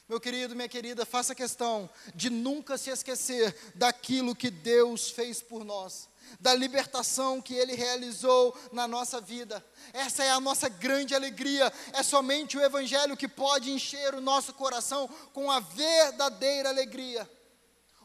[0.09, 5.67] Meu querido, minha querida, faça questão de nunca se esquecer daquilo que Deus fez por
[5.67, 6.09] nós,
[6.41, 9.62] da libertação que Ele realizou na nossa vida.
[9.93, 11.71] Essa é a nossa grande alegria.
[11.93, 17.31] É somente o Evangelho que pode encher o nosso coração com a verdadeira alegria.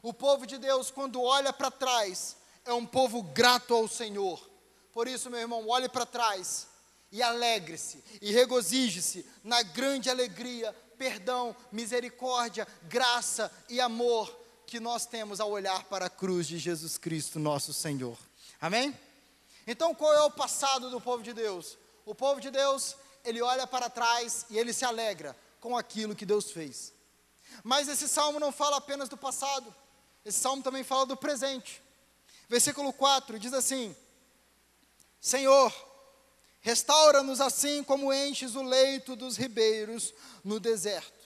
[0.01, 4.45] O povo de Deus, quando olha para trás, é um povo grato ao Senhor.
[4.91, 6.69] Por isso, meu irmão, olhe para trás
[7.11, 15.39] e alegre-se e regozije-se na grande alegria, perdão, misericórdia, graça e amor que nós temos
[15.39, 18.17] ao olhar para a cruz de Jesus Cristo, nosso Senhor.
[18.59, 18.97] Amém?
[19.67, 21.77] Então, qual é o passado do povo de Deus?
[22.05, 22.95] O povo de Deus,
[23.25, 26.93] ele olha para trás e ele se alegra com aquilo que Deus fez.
[27.63, 29.75] Mas esse salmo não fala apenas do passado,
[30.23, 31.81] esse salmo também fala do presente.
[32.47, 33.95] Versículo 4 diz assim:
[35.19, 35.73] Senhor,
[36.61, 41.21] Restaura-nos assim como enches o leito dos ribeiros no deserto.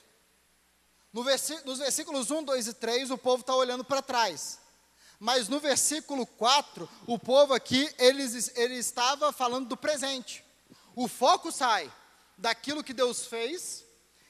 [1.12, 1.24] No
[1.66, 4.60] nos versículos 1, 2 e 3, o povo está olhando para trás.
[5.20, 8.24] Mas no versículo 4, o povo aqui, ele,
[8.56, 10.44] ele estava falando do presente.
[10.96, 11.92] O foco sai
[12.38, 13.86] daquilo que Deus fez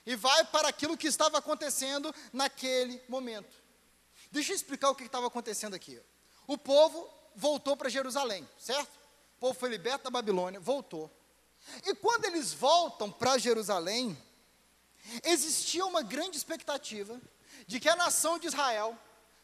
[0.06, 3.56] e vai para aquilo que estava acontecendo naquele momento.
[4.32, 6.00] Deixa eu explicar o que estava acontecendo aqui.
[6.48, 9.05] O povo voltou para Jerusalém, certo?
[9.38, 11.12] O povo foi liberto da Babilônia, voltou.
[11.86, 14.18] E quando eles voltam para Jerusalém,
[15.24, 17.20] existia uma grande expectativa
[17.68, 18.98] de que a nação de Israel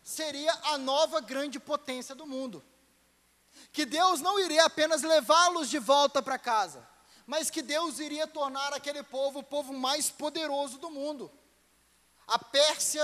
[0.03, 2.63] seria a nova grande potência do mundo.
[3.71, 6.87] Que Deus não iria apenas levá-los de volta para casa,
[7.25, 11.31] mas que Deus iria tornar aquele povo o povo mais poderoso do mundo.
[12.27, 13.03] A Pérsia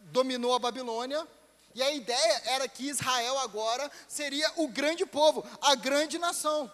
[0.00, 1.26] dominou a Babilônia,
[1.74, 6.70] e a ideia era que Israel agora seria o grande povo, a grande nação.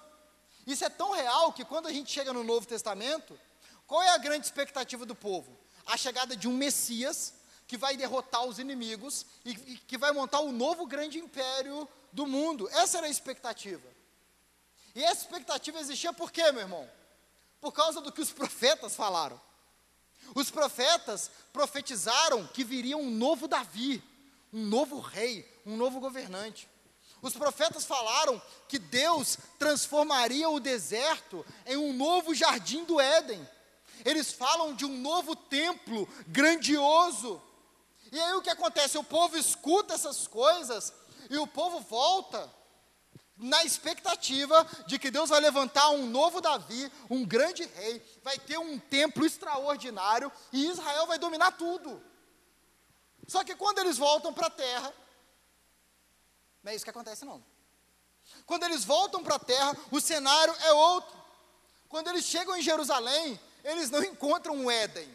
[0.66, 3.38] Isso é tão real que quando a gente chega no Novo Testamento,
[3.86, 5.58] qual é a grande expectativa do povo?
[5.86, 7.32] A chegada de um Messias
[7.66, 12.68] que vai derrotar os inimigos e, que vai montar o novo grande império do mundo.
[12.70, 13.86] Essa era a expectativa.
[14.94, 16.90] E essa expectativa existia por quê, meu irmão?
[17.60, 19.40] Por causa do que os profetas falaram.
[20.34, 24.02] Os profetas profetizaram que viria um novo Davi,
[24.52, 26.68] um novo rei, um novo governante.
[27.20, 33.46] Os profetas falaram que Deus transformaria o deserto em um novo jardim do Éden.
[34.04, 37.42] Eles falam de um novo templo grandioso.
[38.12, 38.96] E aí o que acontece?
[38.96, 40.92] O povo escuta essas coisas
[41.28, 42.50] e o povo volta
[43.36, 48.58] na expectativa de que Deus vai levantar um novo Davi, um grande rei, vai ter
[48.58, 52.02] um templo extraordinário e Israel vai dominar tudo.
[53.28, 54.92] Só que quando eles voltam para a terra,
[56.62, 57.44] não é isso que acontece não.
[58.46, 61.16] Quando eles voltam para a terra, o cenário é outro.
[61.88, 65.08] Quando eles chegam em Jerusalém, eles não encontram um Éden.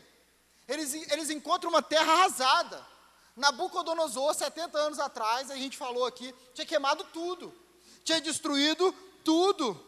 [0.67, 2.85] Eles, eles encontram uma terra arrasada.
[3.35, 7.53] Nabucodonosor, 70 anos atrás, a gente falou aqui, tinha queimado tudo.
[8.03, 8.91] Tinha destruído
[9.23, 9.79] tudo.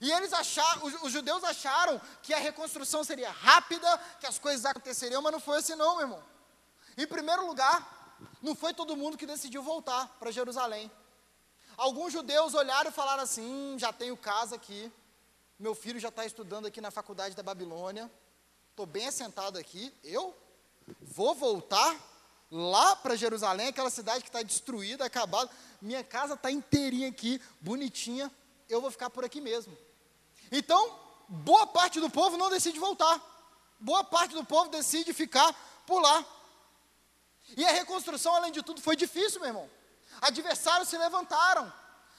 [0.00, 4.64] E eles acharam, os, os, judeus acharam que a reconstrução seria rápida, que as coisas
[4.64, 6.34] aconteceriam, mas não foi assim não, meu irmão.
[6.96, 10.90] Em primeiro lugar, não foi todo mundo que decidiu voltar para Jerusalém.
[11.76, 14.92] Alguns judeus olharam e falaram assim: hum, já tenho casa aqui,
[15.58, 18.10] meu filho já está estudando aqui na faculdade da Babilônia,
[18.70, 20.34] estou bem assentado aqui, eu
[21.00, 21.96] vou voltar
[22.50, 25.50] lá para Jerusalém, aquela cidade que está destruída, acabada,
[25.82, 28.30] minha casa está inteirinha aqui, bonitinha,
[28.68, 29.76] eu vou ficar por aqui mesmo.
[30.52, 30.96] Então,
[31.28, 33.20] boa parte do povo não decide voltar,
[33.80, 35.52] boa parte do povo decide ficar
[35.86, 36.24] por lá.
[37.56, 39.70] E a reconstrução, além de tudo, foi difícil, meu irmão.
[40.20, 41.72] Adversários se levantaram,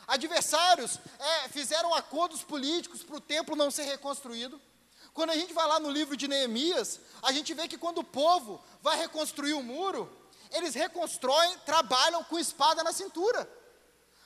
[0.07, 4.61] adversários é, fizeram acordos políticos para o templo não ser reconstruído.
[5.13, 8.03] Quando a gente vai lá no livro de Neemias, a gente vê que quando o
[8.03, 10.11] povo vai reconstruir o muro,
[10.51, 13.49] eles reconstroem, trabalham com espada na cintura,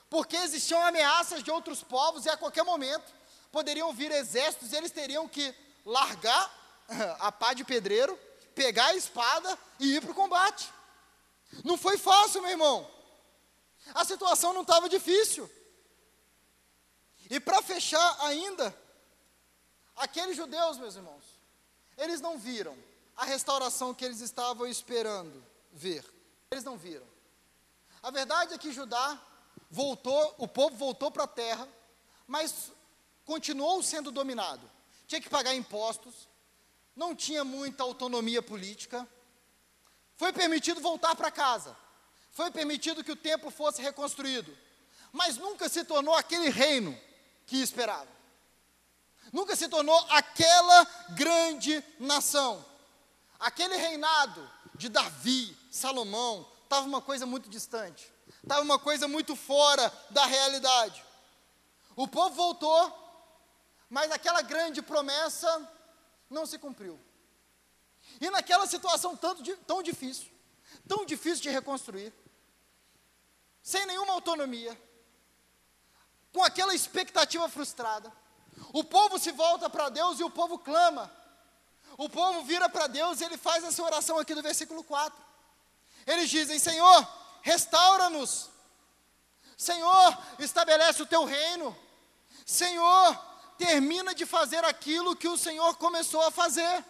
[0.08, 3.12] porque existiam ameaças de outros povos e a qualquer momento
[3.52, 6.52] poderiam vir exércitos e eles teriam que largar
[7.20, 8.18] a pá de pedreiro,
[8.54, 10.72] pegar a espada e ir para o combate.
[11.64, 12.88] Não foi fácil, meu irmão.
[13.94, 15.50] A situação não estava difícil.
[17.28, 18.76] E para fechar ainda,
[19.96, 21.24] aqueles judeus, meus irmãos,
[21.96, 22.76] eles não viram
[23.16, 26.04] a restauração que eles estavam esperando ver.
[26.50, 27.06] Eles não viram.
[28.02, 29.20] A verdade é que Judá
[29.70, 31.68] voltou, o povo voltou para a terra,
[32.26, 32.72] mas
[33.24, 34.68] continuou sendo dominado.
[35.06, 36.28] Tinha que pagar impostos,
[36.96, 39.06] não tinha muita autonomia política,
[40.20, 41.74] foi permitido voltar para casa.
[42.30, 44.54] Foi permitido que o templo fosse reconstruído.
[45.10, 46.94] Mas nunca se tornou aquele reino
[47.46, 48.06] que esperava.
[49.32, 52.62] Nunca se tornou aquela grande nação.
[53.38, 58.12] Aquele reinado de Davi, Salomão, estava uma coisa muito distante.
[58.42, 61.02] Estava uma coisa muito fora da realidade.
[61.96, 62.92] O povo voltou,
[63.88, 65.66] mas aquela grande promessa
[66.28, 67.00] não se cumpriu.
[68.20, 70.28] E naquela situação tanto, tão difícil,
[70.86, 72.12] tão difícil de reconstruir,
[73.62, 74.78] sem nenhuma autonomia,
[76.32, 78.12] com aquela expectativa frustrada,
[78.72, 81.10] o povo se volta para Deus e o povo clama.
[81.96, 85.18] O povo vira para Deus e ele faz essa oração aqui do versículo 4.
[86.06, 87.08] Eles dizem: Senhor,
[87.42, 88.48] restaura-nos.
[89.56, 91.76] Senhor, estabelece o teu reino.
[92.46, 93.18] Senhor,
[93.58, 96.84] termina de fazer aquilo que o Senhor começou a fazer.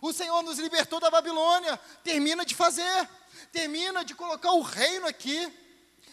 [0.00, 3.08] O Senhor nos libertou da Babilônia, termina de fazer,
[3.52, 5.52] termina de colocar o reino aqui,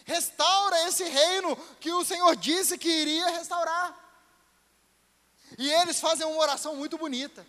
[0.04, 3.96] restaura esse reino que o Senhor disse que iria restaurar.
[5.58, 7.46] E eles fazem uma oração muito bonita.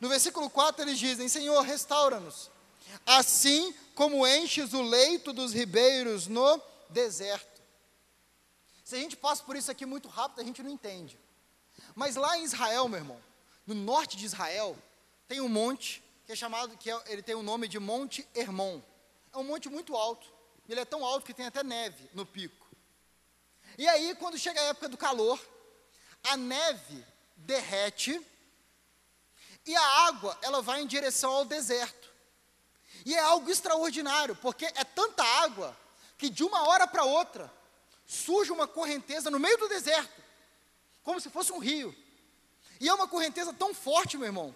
[0.00, 2.50] No versículo 4 eles dizem: Senhor, restaura-nos,
[3.06, 7.62] assim como enches o leito dos ribeiros no deserto.
[8.84, 11.18] Se a gente passa por isso aqui muito rápido, a gente não entende.
[11.94, 13.20] Mas lá em Israel, meu irmão,
[13.66, 14.76] no norte de Israel,
[15.26, 18.80] tem um monte que é chamado, que é, ele tem o nome de Monte Hermon.
[19.32, 20.26] É um monte muito alto.
[20.68, 22.66] Ele é tão alto que tem até neve no pico.
[23.76, 25.38] E aí, quando chega a época do calor,
[26.22, 27.04] a neve
[27.36, 28.20] derrete
[29.66, 32.12] e a água ela vai em direção ao deserto.
[33.04, 35.76] E é algo extraordinário, porque é tanta água
[36.16, 37.52] que de uma hora para outra
[38.06, 40.22] surge uma correnteza no meio do deserto,
[41.02, 41.94] como se fosse um rio.
[42.80, 44.54] E é uma correnteza tão forte, meu irmão,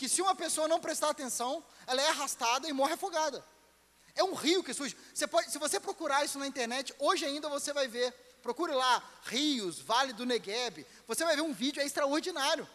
[0.00, 3.44] que se uma pessoa não prestar atenção, ela é arrastada e morre afogada.
[4.14, 4.96] É um rio que surge.
[5.12, 8.10] Você pode, se você procurar isso na internet, hoje ainda você vai ver.
[8.42, 10.86] Procure lá, rios, Vale do Negueb.
[11.06, 12.66] Você vai ver um vídeo, é extraordinário.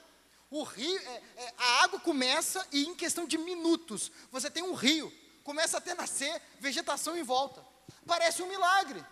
[0.52, 4.76] O rio, é, é, a água começa e em questão de minutos, você tem um
[4.76, 5.12] rio.
[5.44, 7.66] Começa a ter nascer vegetação em volta.
[8.06, 9.04] Parece um milagre.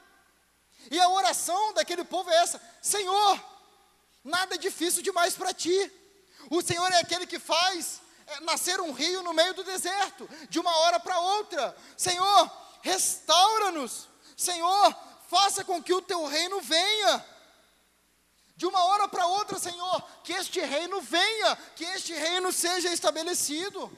[0.92, 3.44] E a oração daquele povo é essa: Senhor,
[4.24, 5.92] nada é difícil demais para ti.
[6.52, 8.03] O Senhor é aquele que faz
[8.42, 11.76] nascer um rio no meio do deserto, de uma hora para outra.
[11.98, 14.08] Senhor, restaura-nos.
[14.36, 14.96] Senhor,
[15.28, 17.26] faça com que o teu reino venha.
[18.56, 23.92] De uma hora para outra, Senhor, que este reino venha, que este reino seja estabelecido.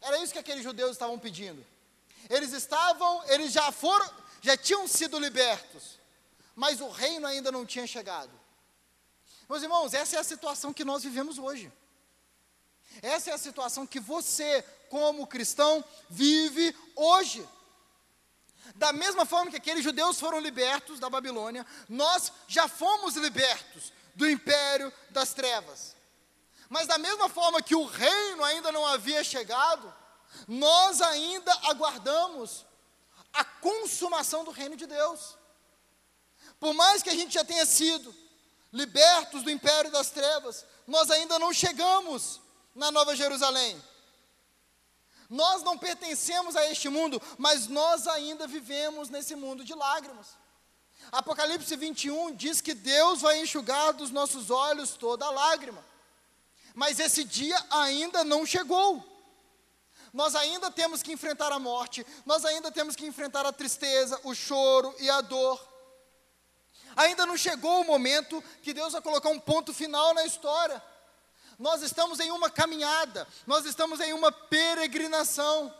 [0.00, 1.64] Era isso que aqueles judeus estavam pedindo.
[2.28, 4.08] Eles estavam, eles já foram,
[4.40, 5.98] já tinham sido libertos,
[6.54, 8.30] mas o reino ainda não tinha chegado.
[9.48, 11.72] Meus irmãos, essa é a situação que nós vivemos hoje.
[13.02, 17.46] Essa é a situação que você, como cristão, vive hoje.
[18.74, 24.28] Da mesma forma que aqueles judeus foram libertos da Babilônia, nós já fomos libertos do
[24.28, 25.96] império das trevas.
[26.68, 29.92] Mas da mesma forma que o reino ainda não havia chegado,
[30.46, 32.64] nós ainda aguardamos
[33.32, 35.36] a consumação do reino de Deus.
[36.58, 38.14] Por mais que a gente já tenha sido
[38.72, 42.40] libertos do império das trevas, nós ainda não chegamos
[42.80, 43.80] na Nova Jerusalém.
[45.28, 50.28] Nós não pertencemos a este mundo, mas nós ainda vivemos nesse mundo de lágrimas.
[51.12, 55.84] Apocalipse 21 diz que Deus vai enxugar dos nossos olhos toda lágrima.
[56.74, 59.06] Mas esse dia ainda não chegou.
[60.10, 64.34] Nós ainda temos que enfrentar a morte, nós ainda temos que enfrentar a tristeza, o
[64.34, 65.60] choro e a dor.
[66.96, 70.82] Ainda não chegou o momento que Deus vai colocar um ponto final na história.
[71.60, 75.72] Nós estamos em uma caminhada, nós estamos em uma peregrinação.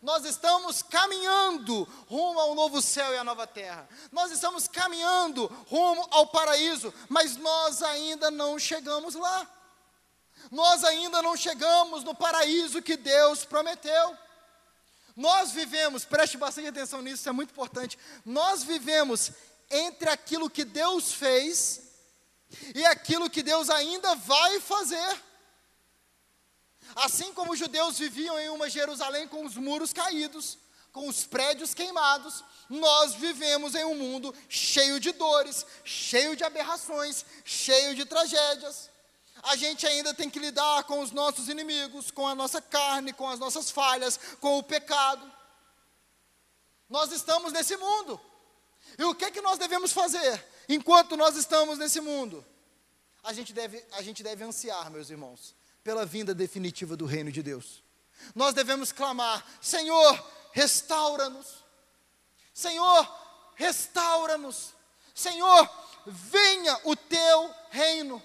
[0.00, 3.88] Nós estamos caminhando rumo ao novo céu e à nova terra.
[4.12, 9.50] Nós estamos caminhando rumo ao paraíso, mas nós ainda não chegamos lá.
[10.48, 14.16] Nós ainda não chegamos no paraíso que Deus prometeu.
[15.16, 17.98] Nós vivemos, preste bastante atenção nisso, isso é muito importante.
[18.24, 19.32] Nós vivemos
[19.68, 21.85] entre aquilo que Deus fez
[22.74, 25.22] e aquilo que Deus ainda vai fazer.
[26.94, 30.58] Assim como os judeus viviam em uma Jerusalém com os muros caídos,
[30.92, 37.24] com os prédios queimados, nós vivemos em um mundo cheio de dores, cheio de aberrações,
[37.44, 38.88] cheio de tragédias.
[39.42, 43.28] A gente ainda tem que lidar com os nossos inimigos, com a nossa carne, com
[43.28, 45.30] as nossas falhas, com o pecado.
[46.88, 48.20] Nós estamos nesse mundo.
[48.98, 52.44] E o que é que nós devemos fazer enquanto nós estamos nesse mundo?
[53.22, 57.42] A gente deve, a gente deve ansiar, meus irmãos, pela vinda definitiva do reino de
[57.42, 57.82] Deus.
[58.34, 61.64] Nós devemos clamar: Senhor, restaura-nos.
[62.54, 64.74] Senhor, restaura-nos.
[65.14, 65.70] Senhor,
[66.06, 68.22] venha o teu reino.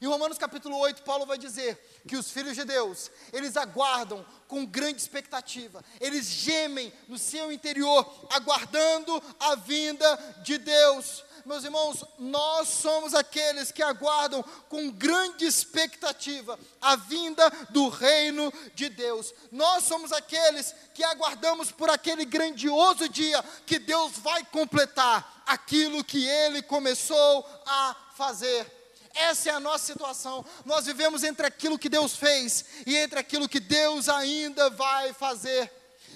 [0.00, 1.78] Em Romanos capítulo 8, Paulo vai dizer
[2.08, 8.26] que os filhos de Deus, eles aguardam com grande expectativa, eles gemem no seu interior,
[8.30, 11.24] aguardando a vinda de Deus.
[11.44, 18.88] Meus irmãos, nós somos aqueles que aguardam com grande expectativa a vinda do reino de
[18.88, 19.34] Deus.
[19.50, 26.26] Nós somos aqueles que aguardamos por aquele grandioso dia que Deus vai completar aquilo que
[26.26, 28.70] ele começou a fazer.
[29.14, 30.44] Essa é a nossa situação.
[30.64, 35.70] Nós vivemos entre aquilo que Deus fez e entre aquilo que Deus ainda vai fazer.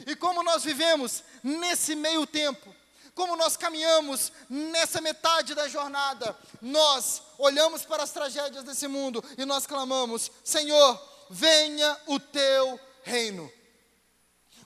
[0.06, 2.75] E como nós vivemos nesse meio tempo,
[3.16, 9.46] como nós caminhamos nessa metade da jornada, nós olhamos para as tragédias desse mundo e
[9.46, 13.50] nós clamamos: Senhor, venha o teu reino.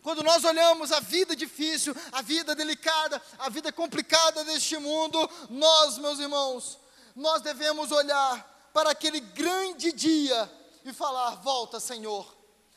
[0.02, 5.96] Quando nós olhamos a vida difícil, a vida delicada, a vida complicada deste mundo, nós,
[5.98, 6.76] meus irmãos,
[7.14, 10.50] nós devemos olhar para aquele grande dia
[10.84, 12.26] e falar: Volta, Senhor,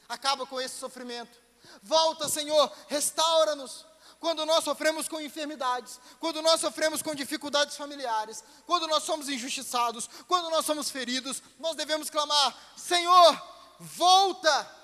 [0.07, 1.36] acaba com esse sofrimento.
[1.82, 3.91] Volta, Senhor, restaura-nos.
[4.24, 10.09] Quando nós sofremos com enfermidades, quando nós sofremos com dificuldades familiares, quando nós somos injustiçados,
[10.30, 13.43] quando nós somos feridos, nós devemos clamar: Senhor,
[13.82, 14.82] volta.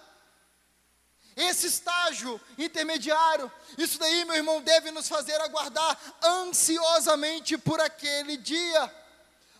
[1.37, 8.93] Esse estágio intermediário, isso daí, meu irmão, deve nos fazer aguardar ansiosamente por aquele dia.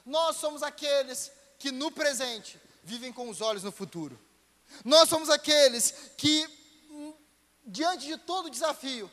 [0.05, 4.19] Nós somos aqueles que no presente vivem com os olhos no futuro.
[4.83, 6.45] Nós somos aqueles que,
[6.89, 7.13] hum,
[7.65, 9.09] diante de todo desafio,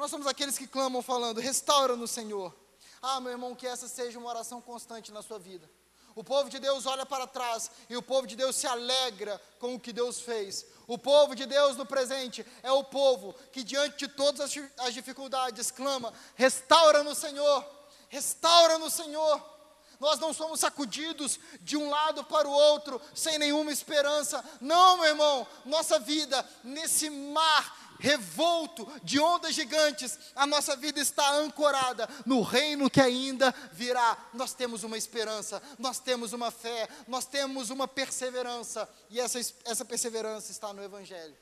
[0.00, 2.54] nós somos aqueles que clamam falando: restaura no Senhor.
[3.02, 5.70] Ah, meu irmão, que essa seja uma oração constante na sua vida.
[6.14, 9.74] O povo de Deus olha para trás e o povo de Deus se alegra com
[9.74, 10.66] o que Deus fez.
[10.86, 15.70] O povo de Deus no presente é o povo que, diante de todas as dificuldades,
[15.70, 17.64] clama: restaura no Senhor,
[18.08, 19.59] restaura no Senhor
[20.00, 24.42] nós não somos sacudidos de um lado para o outro sem nenhuma esperança.
[24.60, 31.34] Não, meu irmão, nossa vida nesse mar revolto de ondas gigantes, a nossa vida está
[31.34, 34.16] ancorada no reino que ainda virá.
[34.32, 39.84] Nós temos uma esperança, nós temos uma fé, nós temos uma perseverança, e essa, essa
[39.84, 41.36] perseverança está no Evangelho.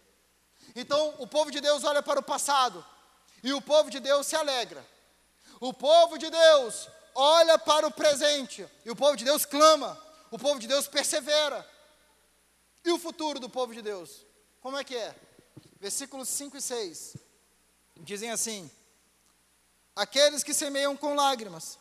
[0.75, 2.85] Então, o povo de Deus olha para o passado,
[3.43, 4.85] e o povo de Deus se alegra.
[5.61, 6.89] O povo de Deus
[7.21, 10.01] olha para o presente e o povo de Deus clama,
[10.31, 11.69] o povo de Deus persevera.
[12.85, 14.25] E o futuro do povo de Deus?
[14.61, 15.15] Como é que é?
[15.81, 17.17] Versículos 5 e 6
[17.97, 18.71] dizem assim:
[19.97, 21.77] Aqueles que semeiam com lágrimas,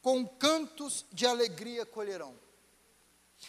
[0.00, 2.34] com cantos de alegria colherão.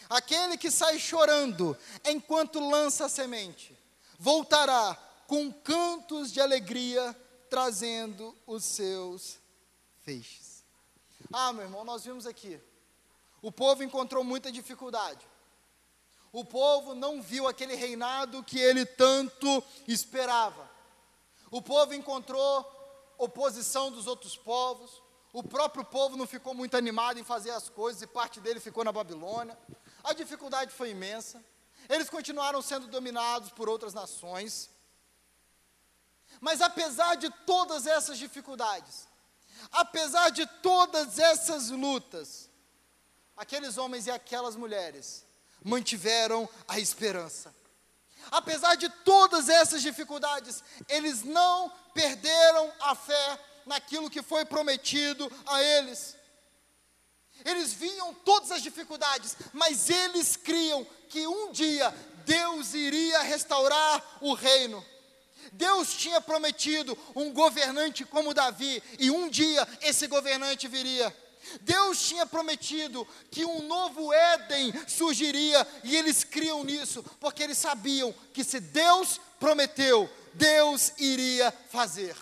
[0.09, 3.77] Aquele que sai chorando enquanto lança a semente,
[4.19, 4.93] voltará
[5.25, 7.15] com cantos de alegria,
[7.49, 9.37] trazendo os seus
[10.03, 10.46] feixes.
[11.31, 12.59] Ah, meu irmão, nós vimos aqui.
[13.41, 15.27] O povo encontrou muita dificuldade.
[16.31, 20.69] O povo não viu aquele reinado que ele tanto esperava.
[21.49, 22.65] O povo encontrou
[23.17, 25.01] oposição dos outros povos.
[25.33, 28.83] O próprio povo não ficou muito animado em fazer as coisas e parte dele ficou
[28.83, 29.57] na Babilônia.
[30.03, 31.43] A dificuldade foi imensa.
[31.89, 34.69] Eles continuaram sendo dominados por outras nações.
[36.41, 39.06] Mas apesar de todas essas dificuldades,
[39.71, 42.49] Apesar de todas essas lutas,
[43.35, 45.25] aqueles homens e aquelas mulheres
[45.63, 47.53] mantiveram a esperança.
[48.31, 55.61] Apesar de todas essas dificuldades, eles não perderam a fé naquilo que foi prometido a
[55.61, 56.15] eles.
[57.45, 61.93] Eles viam todas as dificuldades, mas eles criam que um dia
[62.25, 64.83] Deus iria restaurar o reino.
[65.53, 71.15] Deus tinha prometido um governante como Davi, e um dia esse governante viria.
[71.61, 78.13] Deus tinha prometido que um novo Éden surgiria, e eles criam nisso, porque eles sabiam
[78.33, 82.15] que se Deus prometeu, Deus iria fazer.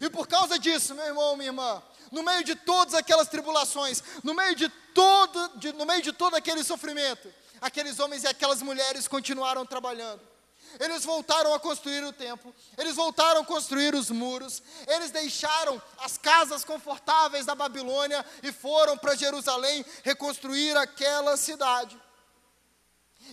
[0.00, 4.34] E por causa disso, meu irmão, minha irmã, no meio de todas aquelas tribulações, no
[4.34, 9.08] meio de todo, de, no meio de todo aquele sofrimento, aqueles homens e aquelas mulheres
[9.08, 10.33] continuaram trabalhando.
[10.80, 16.18] Eles voltaram a construir o templo, eles voltaram a construir os muros, eles deixaram as
[16.18, 21.98] casas confortáveis da Babilônia e foram para Jerusalém reconstruir aquela cidade.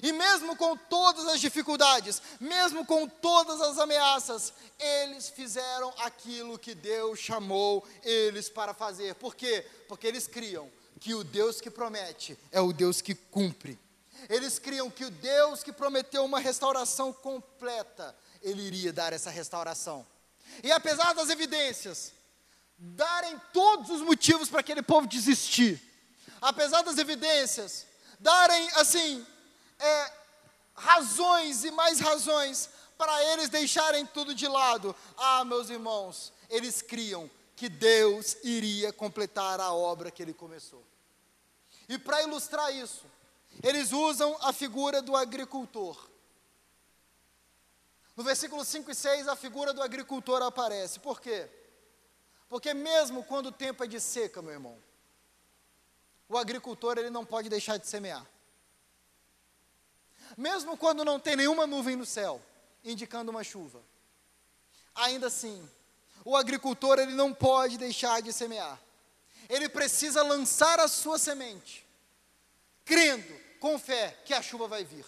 [0.02, 6.74] E mesmo com todas as dificuldades, mesmo com todas as ameaças, eles fizeram aquilo que
[6.74, 9.16] Deus chamou eles para fazer.
[9.16, 9.66] Por quê?
[9.88, 13.78] Porque eles criam que o Deus que promete é o Deus que cumpre.
[14.30, 20.05] Eles criam que o Deus que prometeu uma restauração completa, ele iria dar essa restauração.
[20.63, 22.13] E apesar das evidências
[22.78, 25.82] darem todos os motivos para aquele povo desistir,
[26.41, 27.86] apesar das evidências
[28.19, 29.26] darem assim
[29.80, 30.11] é,
[30.76, 34.95] razões e mais razões para eles deixarem tudo de lado.
[35.17, 40.84] Ah, meus irmãos, eles criam que Deus iria completar a obra que ele começou.
[41.89, 43.05] E para ilustrar isso,
[43.64, 46.10] eles usam a figura do agricultor.
[48.16, 50.99] No versículo 5 e 6, a figura do agricultor aparece.
[50.99, 51.49] Por quê?
[52.49, 54.78] Porque mesmo quando o tempo é de seca, meu irmão,
[56.28, 58.26] o agricultor ele não pode deixar de semear.
[60.38, 62.41] Mesmo quando não tem nenhuma nuvem no céu,
[62.84, 63.82] indicando uma chuva.
[64.95, 65.68] Ainda assim,
[66.24, 68.80] o agricultor ele não pode deixar de semear.
[69.49, 71.86] Ele precisa lançar a sua semente,
[72.86, 75.05] crendo com fé que a chuva vai vir.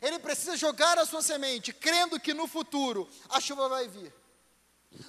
[0.00, 4.12] Ele precisa jogar a sua semente, crendo que no futuro a chuva vai vir.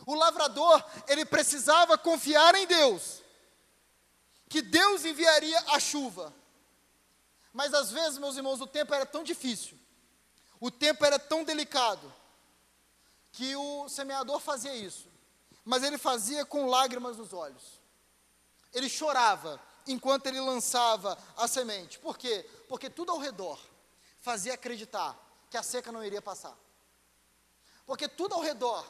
[0.06, 3.24] O lavrador, ele precisava confiar em Deus,
[4.50, 6.34] que Deus enviaria a chuva.
[7.54, 9.80] Mas às vezes, meus irmãos, o tempo era tão difícil,
[10.60, 12.14] o tempo era tão delicado,
[13.32, 15.08] que o semeador fazia isso,
[15.64, 17.80] mas ele fazia com lágrimas nos olhos.
[18.74, 21.98] Ele chorava enquanto ele lançava a semente.
[22.00, 22.48] Por quê?
[22.70, 23.60] Porque tudo ao redor
[24.22, 25.18] fazia acreditar
[25.50, 26.56] que a seca não iria passar.
[27.86, 28.86] Porque tudo ao redor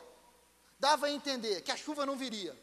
[0.78, 2.58] dava a entender que a chuva não viria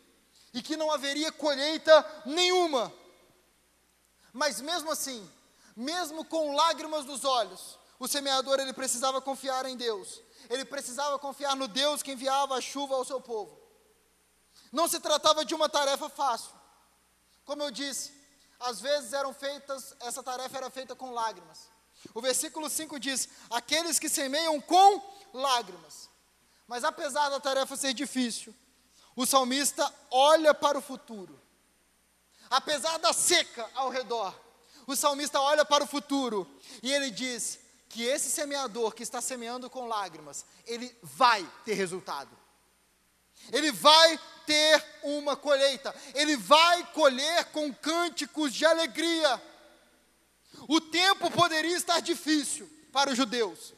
[0.52, 2.92] e que não haveria colheita nenhuma.
[4.32, 5.28] Mas mesmo assim,
[5.74, 10.20] mesmo com lágrimas nos olhos, o semeador ele precisava confiar em Deus.
[10.50, 13.58] Ele precisava confiar no Deus que enviava a chuva ao seu povo.
[14.70, 16.52] Não se tratava de uma tarefa fácil.
[17.46, 18.15] Como eu disse,
[18.58, 21.68] às vezes eram feitas, essa tarefa era feita com lágrimas.
[22.14, 25.02] O versículo 5 diz: Aqueles que semeiam com
[25.32, 26.08] lágrimas.
[26.66, 28.54] Mas apesar da tarefa ser difícil,
[29.14, 31.40] o salmista olha para o futuro.
[32.50, 34.34] Apesar da seca ao redor,
[34.86, 36.48] o salmista olha para o futuro
[36.82, 42.30] e ele diz que esse semeador que está semeando com lágrimas, ele vai ter resultado.
[43.52, 49.42] Ele vai ter uma colheita, ele vai colher com cânticos de alegria.
[50.68, 53.74] O tempo poderia estar difícil para os judeus,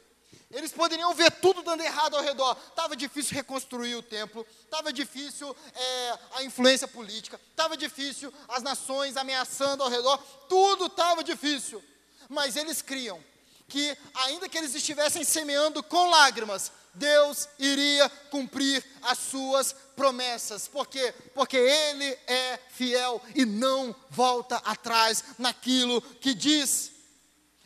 [0.50, 2.56] eles poderiam ver tudo dando errado ao redor.
[2.68, 9.16] Estava difícil reconstruir o templo, estava difícil é, a influência política, estava difícil as nações
[9.18, 10.16] ameaçando ao redor,
[10.48, 11.84] tudo estava difícil.
[12.30, 13.22] Mas eles criam
[13.68, 20.66] que, ainda que eles estivessem semeando com lágrimas, Deus iria cumprir as suas promessas.
[20.66, 21.12] Por quê?
[21.34, 26.90] Porque Ele é fiel e não volta atrás naquilo que diz.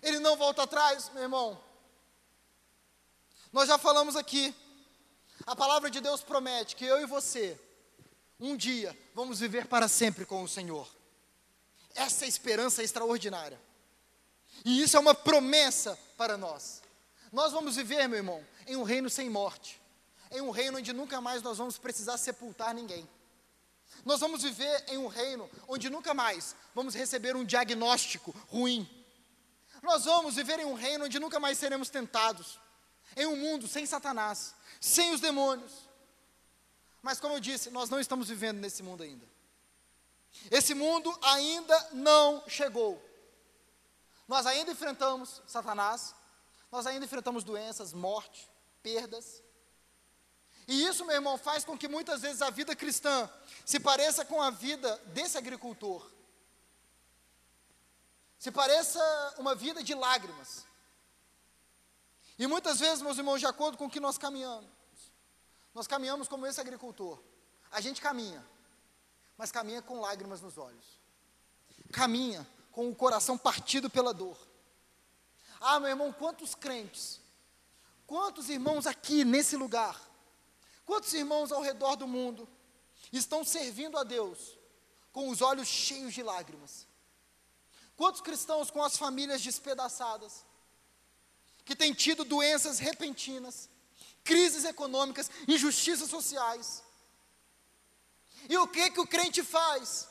[0.02, 1.62] Ele não volta atrás, meu irmão.
[3.52, 4.54] Nós já falamos aqui.
[5.46, 7.58] A palavra de Deus promete que eu e você,
[8.38, 10.88] um dia, vamos viver para sempre com o Senhor.
[11.94, 13.60] Essa é esperança extraordinária.
[14.64, 16.82] E isso é uma promessa para nós.
[17.32, 19.80] Nós vamos viver, meu irmão, em um reino sem morte.
[20.30, 23.08] Em um reino onde nunca mais nós vamos precisar sepultar ninguém.
[24.04, 28.88] Nós vamos viver em um reino onde nunca mais vamos receber um diagnóstico ruim.
[29.82, 32.58] Nós vamos viver em um reino onde nunca mais seremos tentados
[33.16, 35.72] em um mundo sem Satanás, sem os demônios.
[37.02, 39.26] Mas como eu disse, nós não estamos vivendo nesse mundo ainda.
[40.50, 43.02] Esse mundo ainda não chegou.
[44.26, 46.14] Nós ainda enfrentamos Satanás,
[46.70, 48.48] nós ainda enfrentamos doenças, morte,
[48.82, 49.42] perdas.
[50.66, 53.28] E isso, meu irmão, faz com que muitas vezes a vida cristã
[53.64, 56.10] se pareça com a vida desse agricultor.
[58.38, 59.00] Se pareça
[59.38, 60.64] uma vida de lágrimas.
[62.38, 64.70] E muitas vezes, meus irmãos, de acordo com o que nós caminhamos,
[65.74, 67.22] nós caminhamos como esse agricultor.
[67.70, 68.44] A gente caminha,
[69.36, 71.00] mas caminha com lágrimas nos olhos.
[71.92, 74.36] Caminha com o coração partido pela dor.
[75.60, 77.20] Ah, meu irmão, quantos crentes,
[78.06, 80.00] quantos irmãos aqui nesse lugar,
[80.84, 82.48] quantos irmãos ao redor do mundo
[83.12, 84.58] estão servindo a Deus
[85.12, 86.86] com os olhos cheios de lágrimas?
[87.94, 90.44] Quantos cristãos com as famílias despedaçadas,
[91.64, 93.68] que têm tido doenças repentinas,
[94.24, 96.82] crises econômicas, injustiças sociais.
[98.48, 100.08] E o que que o crente faz?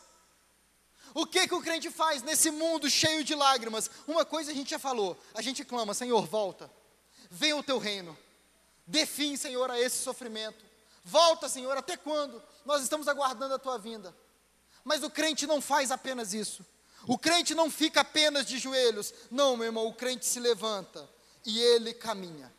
[1.14, 3.90] O que que o crente faz nesse mundo cheio de lágrimas?
[4.08, 6.72] Uma coisa a gente já falou, a gente clama, Senhor, volta.
[7.30, 8.18] Venha o teu reino.
[8.86, 10.66] Dê fim, Senhor, a esse sofrimento.
[11.04, 12.42] Volta, Senhor, até quando?
[12.66, 14.16] Nós estamos aguardando a tua vinda.
[14.84, 16.66] Mas o crente não faz apenas isso.
[17.08, 19.14] O crente não fica apenas de joelhos.
[19.30, 21.10] Não, meu irmão, o crente se levanta
[21.46, 22.54] e ele caminha.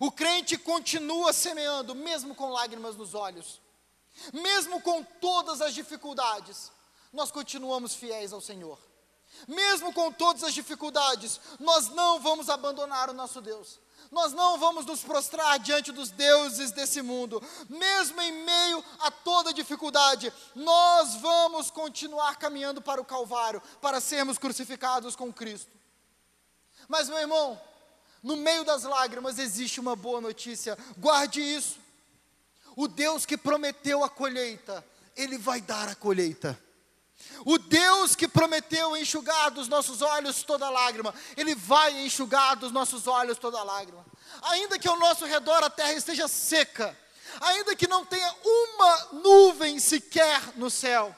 [0.00, 3.60] O crente continua semeando, mesmo com lágrimas nos olhos,
[4.32, 6.72] mesmo com todas as dificuldades,
[7.12, 8.78] nós continuamos fiéis ao Senhor.
[9.48, 13.80] Mesmo com todas as dificuldades, nós não vamos abandonar o nosso Deus.
[14.10, 17.42] Nós não vamos nos prostrar diante dos deuses desse mundo.
[17.68, 24.38] Mesmo em meio a toda dificuldade, nós vamos continuar caminhando para o Calvário, para sermos
[24.38, 25.70] crucificados com Cristo.
[26.88, 27.60] Mas, meu irmão,
[28.22, 31.78] no meio das lágrimas existe uma boa notícia, guarde isso.
[32.76, 34.84] O Deus que prometeu a colheita,
[35.16, 36.58] Ele vai dar a colheita.
[37.44, 43.06] O Deus que prometeu enxugar dos nossos olhos toda lágrima, Ele vai enxugar dos nossos
[43.06, 44.04] olhos toda lágrima.
[44.42, 46.96] Ainda que ao nosso redor a terra esteja seca,
[47.40, 51.14] ainda que não tenha uma nuvem sequer no céu,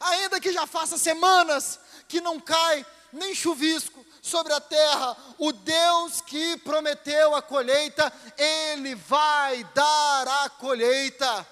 [0.00, 6.20] ainda que já faça semanas que não cai nem chuvisco, sobre a terra, o Deus
[6.20, 11.46] que prometeu a colheita, Ele vai dar a colheita.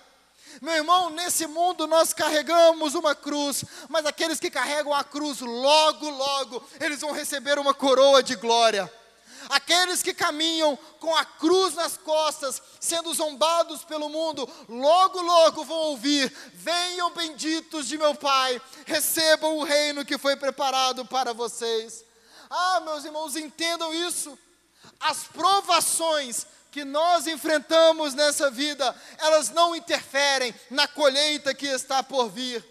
[0.61, 6.09] Meu irmão, nesse mundo nós carregamos uma cruz, mas aqueles que carregam a cruz, logo,
[6.11, 8.93] logo, eles vão receber uma coroa de glória.
[9.49, 15.77] Aqueles que caminham com a cruz nas costas, sendo zombados pelo mundo, logo, logo vão
[15.77, 22.05] ouvir: Venham benditos de meu Pai, recebam o reino que foi preparado para vocês.
[22.49, 24.39] Ah, meus irmãos, entendam isso.
[25.01, 32.29] As provações que nós enfrentamos nessa vida, elas não interferem na colheita que está por
[32.31, 32.65] vir.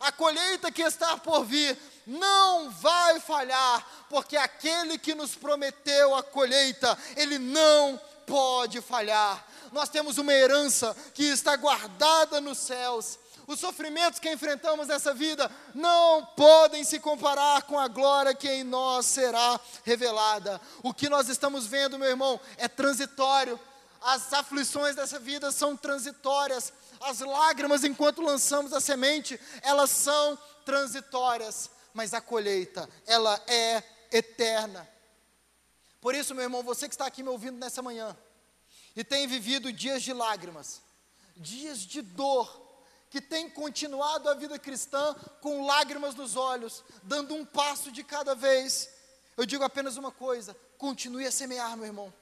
[0.00, 1.76] A colheita que está por vir
[2.06, 9.44] não vai falhar, porque aquele que nos prometeu a colheita, ele não pode falhar.
[9.72, 15.50] Nós temos uma herança que está guardada nos céus os sofrimentos que enfrentamos nessa vida
[15.74, 20.60] não podem se comparar com a glória que em nós será revelada.
[20.82, 23.58] O que nós estamos vendo, meu irmão, é transitório.
[24.00, 26.72] As aflições dessa vida são transitórias.
[27.00, 34.88] As lágrimas enquanto lançamos a semente, elas são transitórias, mas a colheita, ela é eterna.
[36.00, 38.16] Por isso, meu irmão, você que está aqui me ouvindo nessa manhã
[38.94, 40.80] e tem vivido dias de lágrimas,
[41.36, 42.65] dias de dor,
[43.16, 48.34] que tem continuado a vida cristã com lágrimas nos olhos, dando um passo de cada
[48.34, 48.90] vez.
[49.38, 52.12] Eu digo apenas uma coisa: continue a semear, meu irmão.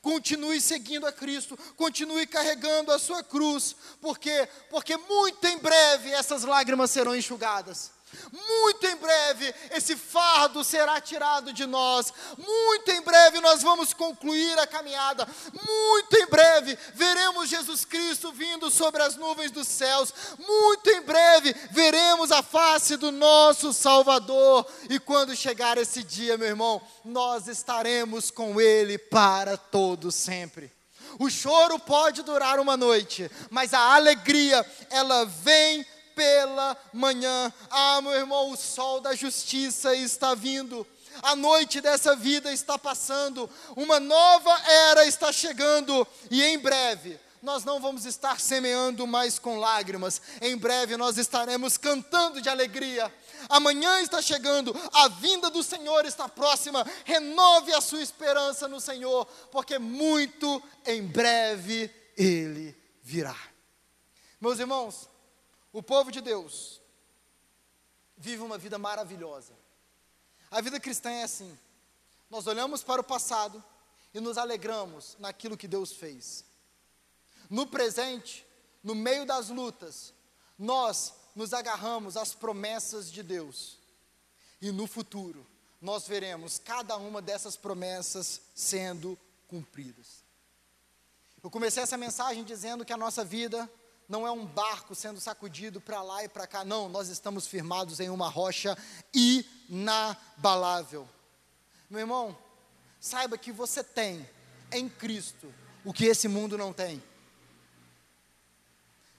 [0.00, 6.44] Continue seguindo a Cristo, continue carregando a sua cruz, porque porque muito em breve essas
[6.44, 7.90] lágrimas serão enxugadas.
[8.32, 12.12] Muito em breve esse fardo será tirado de nós.
[12.36, 15.26] Muito em breve nós vamos concluir a caminhada.
[15.52, 20.12] Muito em breve veremos Jesus Cristo vindo sobre as nuvens dos céus.
[20.38, 24.66] Muito em breve veremos a face do nosso Salvador.
[24.88, 30.70] E quando chegar esse dia, meu irmão, nós estaremos com Ele para todo sempre.
[31.18, 35.84] O choro pode durar uma noite, mas a alegria, ela vem
[36.18, 37.52] pela manhã.
[37.70, 40.84] Ah, meu irmão, o sol da justiça está vindo.
[41.22, 47.64] A noite dessa vida está passando, uma nova era está chegando, e em breve nós
[47.64, 53.12] não vamos estar semeando mais com lágrimas, em breve nós estaremos cantando de alegria.
[53.48, 59.24] Amanhã está chegando, a vinda do Senhor está próxima, renove a sua esperança no Senhor,
[59.52, 63.36] porque muito em breve Ele virá.
[64.40, 65.08] Meus irmãos,
[65.72, 66.80] o povo de Deus
[68.16, 69.52] vive uma vida maravilhosa.
[70.50, 71.56] A vida cristã é assim.
[72.30, 73.62] Nós olhamos para o passado
[74.12, 76.44] e nos alegramos naquilo que Deus fez.
[77.48, 78.46] No presente,
[78.82, 80.12] no meio das lutas,
[80.58, 83.78] nós nos agarramos às promessas de Deus.
[84.60, 85.46] E no futuro,
[85.80, 90.24] nós veremos cada uma dessas promessas sendo cumpridas.
[91.42, 93.70] Eu comecei essa mensagem dizendo que a nossa vida
[94.08, 98.00] não é um barco sendo sacudido para lá e para cá, não, nós estamos firmados
[98.00, 98.76] em uma rocha
[99.12, 101.06] inabalável.
[101.90, 102.36] Meu irmão,
[102.98, 104.28] saiba que você tem
[104.72, 105.52] em Cristo
[105.84, 107.02] o que esse mundo não tem.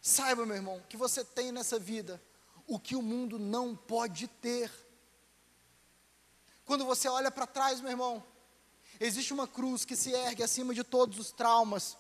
[0.02, 2.22] Saiba, meu irmão, que você tem nessa vida
[2.66, 4.72] o que o mundo não pode ter.
[6.66, 8.24] Quando você olha para trás, meu irmão,
[9.00, 11.98] existe uma cruz que se ergue acima de todos os traumas.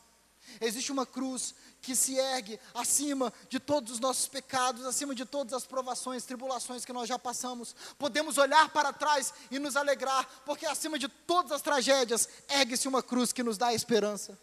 [0.59, 5.53] Existe uma cruz que se ergue acima de todos os nossos pecados, acima de todas
[5.53, 7.75] as provações, tribulações que nós já passamos.
[7.97, 13.01] Podemos olhar para trás e nos alegrar, porque acima de todas as tragédias, ergue-se uma
[13.01, 14.37] cruz que nos dá esperança.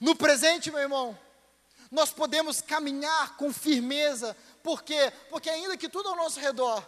[0.00, 1.18] No presente, meu irmão,
[1.90, 5.12] nós podemos caminhar com firmeza, por quê?
[5.30, 6.86] Porque ainda que tudo ao nosso redor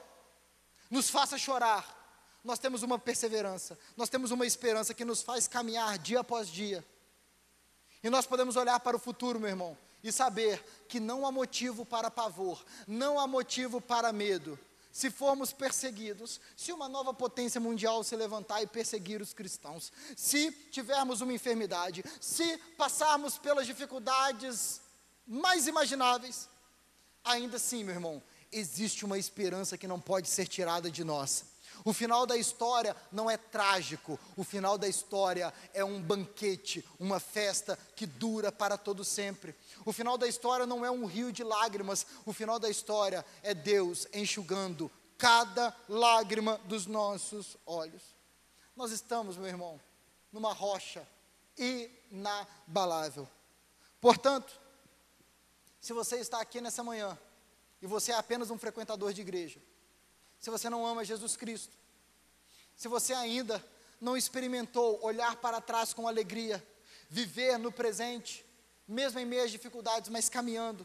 [0.91, 2.01] nos faça chorar,
[2.45, 6.85] nós temos uma perseverança, nós temos uma esperança que nos faz caminhar dia após dia
[8.03, 11.87] e nós podemos olhar para o futuro, meu irmão, e saber que não há motivo
[11.87, 14.59] para pavor, não há motivo para medo.
[14.91, 20.51] Se formos perseguidos, se uma nova potência mundial se levantar e perseguir os cristãos, se
[20.71, 24.83] tivermos uma enfermidade, se passarmos pelas dificuldades
[25.27, 26.47] mais imagináveis,
[27.25, 31.52] ainda assim, meu irmão, existe uma esperança que não pode ser tirada de nós.
[31.85, 37.19] O final da história não é trágico, o final da história é um banquete, uma
[37.19, 39.55] festa que dura para todo sempre.
[39.85, 43.55] O final da história não é um rio de lágrimas, o final da história é
[43.55, 48.03] Deus enxugando cada lágrima dos nossos olhos.
[48.75, 49.81] Nós estamos, meu irmão,
[50.33, 51.07] numa rocha
[51.57, 53.29] inabalável.
[54.01, 54.61] Portanto,
[55.81, 57.19] se você está aqui nessa manhã
[57.81, 59.61] e você é apenas um frequentador de igreja,
[60.43, 61.73] se você não ama Jesus Cristo,
[62.75, 63.65] se você ainda
[64.01, 66.61] não experimentou olhar para trás com alegria,
[67.09, 68.45] viver no presente,
[68.87, 70.85] mesmo em meio às dificuldades, mas caminhando,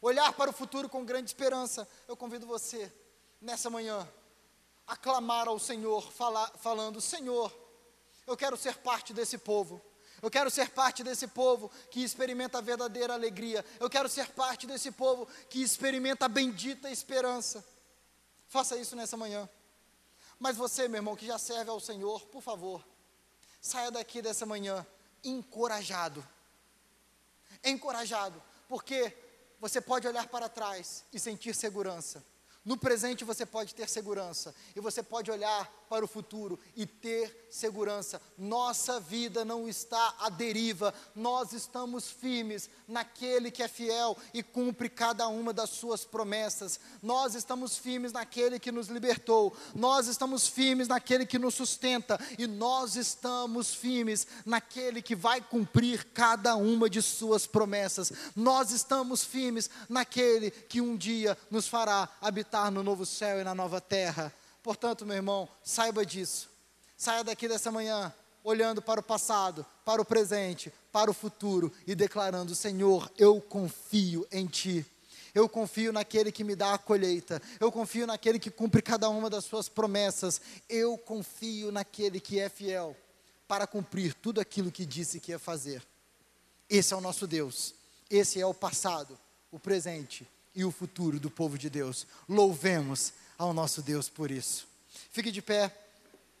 [0.00, 2.92] olhar para o futuro com grande esperança, eu convido você,
[3.40, 4.08] nessa manhã,
[4.88, 6.12] a clamar ao Senhor,
[6.58, 7.56] falando: Senhor,
[8.26, 9.80] eu quero ser parte desse povo.
[10.20, 13.64] Eu quero ser parte desse povo que experimenta a verdadeira alegria.
[13.78, 17.64] Eu quero ser parte desse povo que experimenta a bendita esperança.
[18.52, 19.48] Faça isso nessa manhã.
[20.38, 22.86] Mas você, meu irmão, que já serve ao Senhor, por favor,
[23.62, 24.86] saia daqui dessa manhã
[25.24, 26.22] encorajado.
[27.64, 29.16] Encorajado, porque
[29.58, 32.22] você pode olhar para trás e sentir segurança.
[32.62, 37.46] No presente você pode ter segurança e você pode olhar para o futuro e ter
[37.50, 38.18] segurança.
[38.38, 44.88] Nossa vida não está à deriva, nós estamos firmes naquele que é fiel e cumpre
[44.88, 46.80] cada uma das suas promessas.
[47.02, 52.46] Nós estamos firmes naquele que nos libertou, nós estamos firmes naquele que nos sustenta e
[52.46, 58.10] nós estamos firmes naquele que vai cumprir cada uma de suas promessas.
[58.34, 63.54] Nós estamos firmes naquele que um dia nos fará habitar no novo céu e na
[63.54, 64.32] nova terra.
[64.62, 66.48] Portanto, meu irmão, saiba disso.
[66.96, 68.12] Saia daqui dessa manhã
[68.44, 74.26] olhando para o passado, para o presente, para o futuro e declarando: Senhor, eu confio
[74.30, 74.86] em Ti.
[75.34, 77.40] Eu confio naquele que me dá a colheita.
[77.58, 80.40] Eu confio naquele que cumpre cada uma das suas promessas.
[80.68, 82.94] Eu confio naquele que é fiel
[83.48, 85.82] para cumprir tudo aquilo que disse que ia fazer.
[86.68, 87.74] Esse é o nosso Deus.
[88.10, 89.18] Esse é o passado,
[89.50, 92.06] o presente e o futuro do povo de Deus.
[92.28, 94.66] Louvemos ao nosso Deus por isso.
[95.10, 95.74] Fique de pé,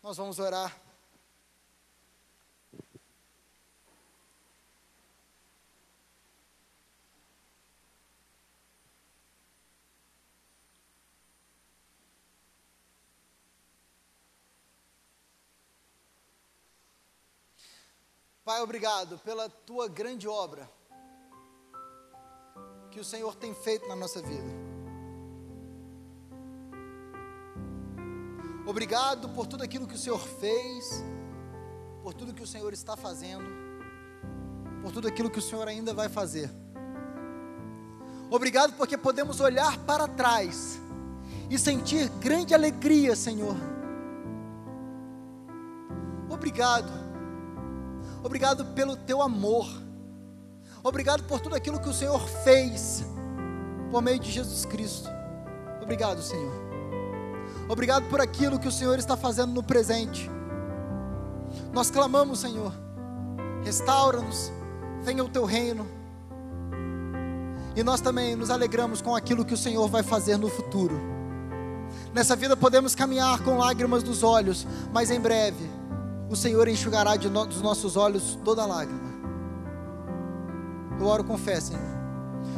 [0.02, 0.80] nós vamos orar.
[18.44, 20.68] Pai, obrigado pela tua grande obra
[22.90, 24.71] que o Senhor tem feito na nossa vida.
[28.66, 31.04] Obrigado por tudo aquilo que o Senhor fez,
[32.02, 33.44] por tudo que o Senhor está fazendo,
[34.82, 36.50] por tudo aquilo que o Senhor ainda vai fazer.
[38.30, 40.80] Obrigado porque podemos olhar para trás
[41.50, 43.56] e sentir grande alegria, Senhor.
[46.30, 46.90] Obrigado.
[48.24, 49.82] Obrigado pelo teu amor
[50.84, 53.04] Obrigado por tudo aquilo que o Senhor fez
[53.90, 55.08] por meio de Jesus Cristo.
[55.80, 56.61] Obrigado, Senhor.
[57.68, 60.30] Obrigado por aquilo que o Senhor está fazendo no presente.
[61.72, 62.72] Nós clamamos, Senhor,
[63.64, 64.52] restaura-nos,
[65.02, 65.86] venha o teu reino.
[67.74, 70.94] E nós também nos alegramos com aquilo que o Senhor vai fazer no futuro.
[72.12, 75.70] Nessa vida podemos caminhar com lágrimas nos olhos, mas em breve
[76.28, 79.12] o Senhor enxugará no, dos nossos olhos toda lágrima.
[81.00, 81.91] Eu oro com fé, Senhor.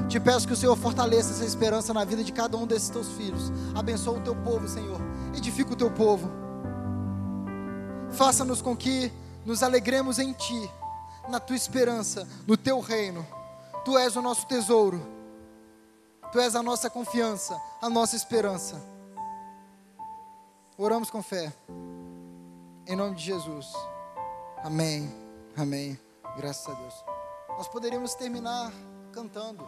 [0.08, 3.08] Te peço que o Senhor fortaleça essa esperança na vida de cada um desses teus
[3.12, 3.50] filhos.
[3.74, 5.00] Abençoa o teu povo, Senhor.
[5.36, 6.30] Edifica o teu povo.
[8.10, 9.12] Faça-nos com que
[9.44, 10.70] nos alegremos em Ti,
[11.28, 13.26] na Tua esperança, no Teu reino.
[13.84, 15.04] Tu és o nosso tesouro.
[16.30, 18.80] Tu és a nossa confiança, a nossa esperança.
[20.76, 21.52] Oramos com fé.
[22.86, 23.72] Em nome de Jesus.
[24.62, 25.12] Amém.
[25.56, 25.98] Amém.
[26.36, 26.94] Graças a Deus.
[27.50, 28.72] Nós poderíamos terminar
[29.12, 29.64] cantando.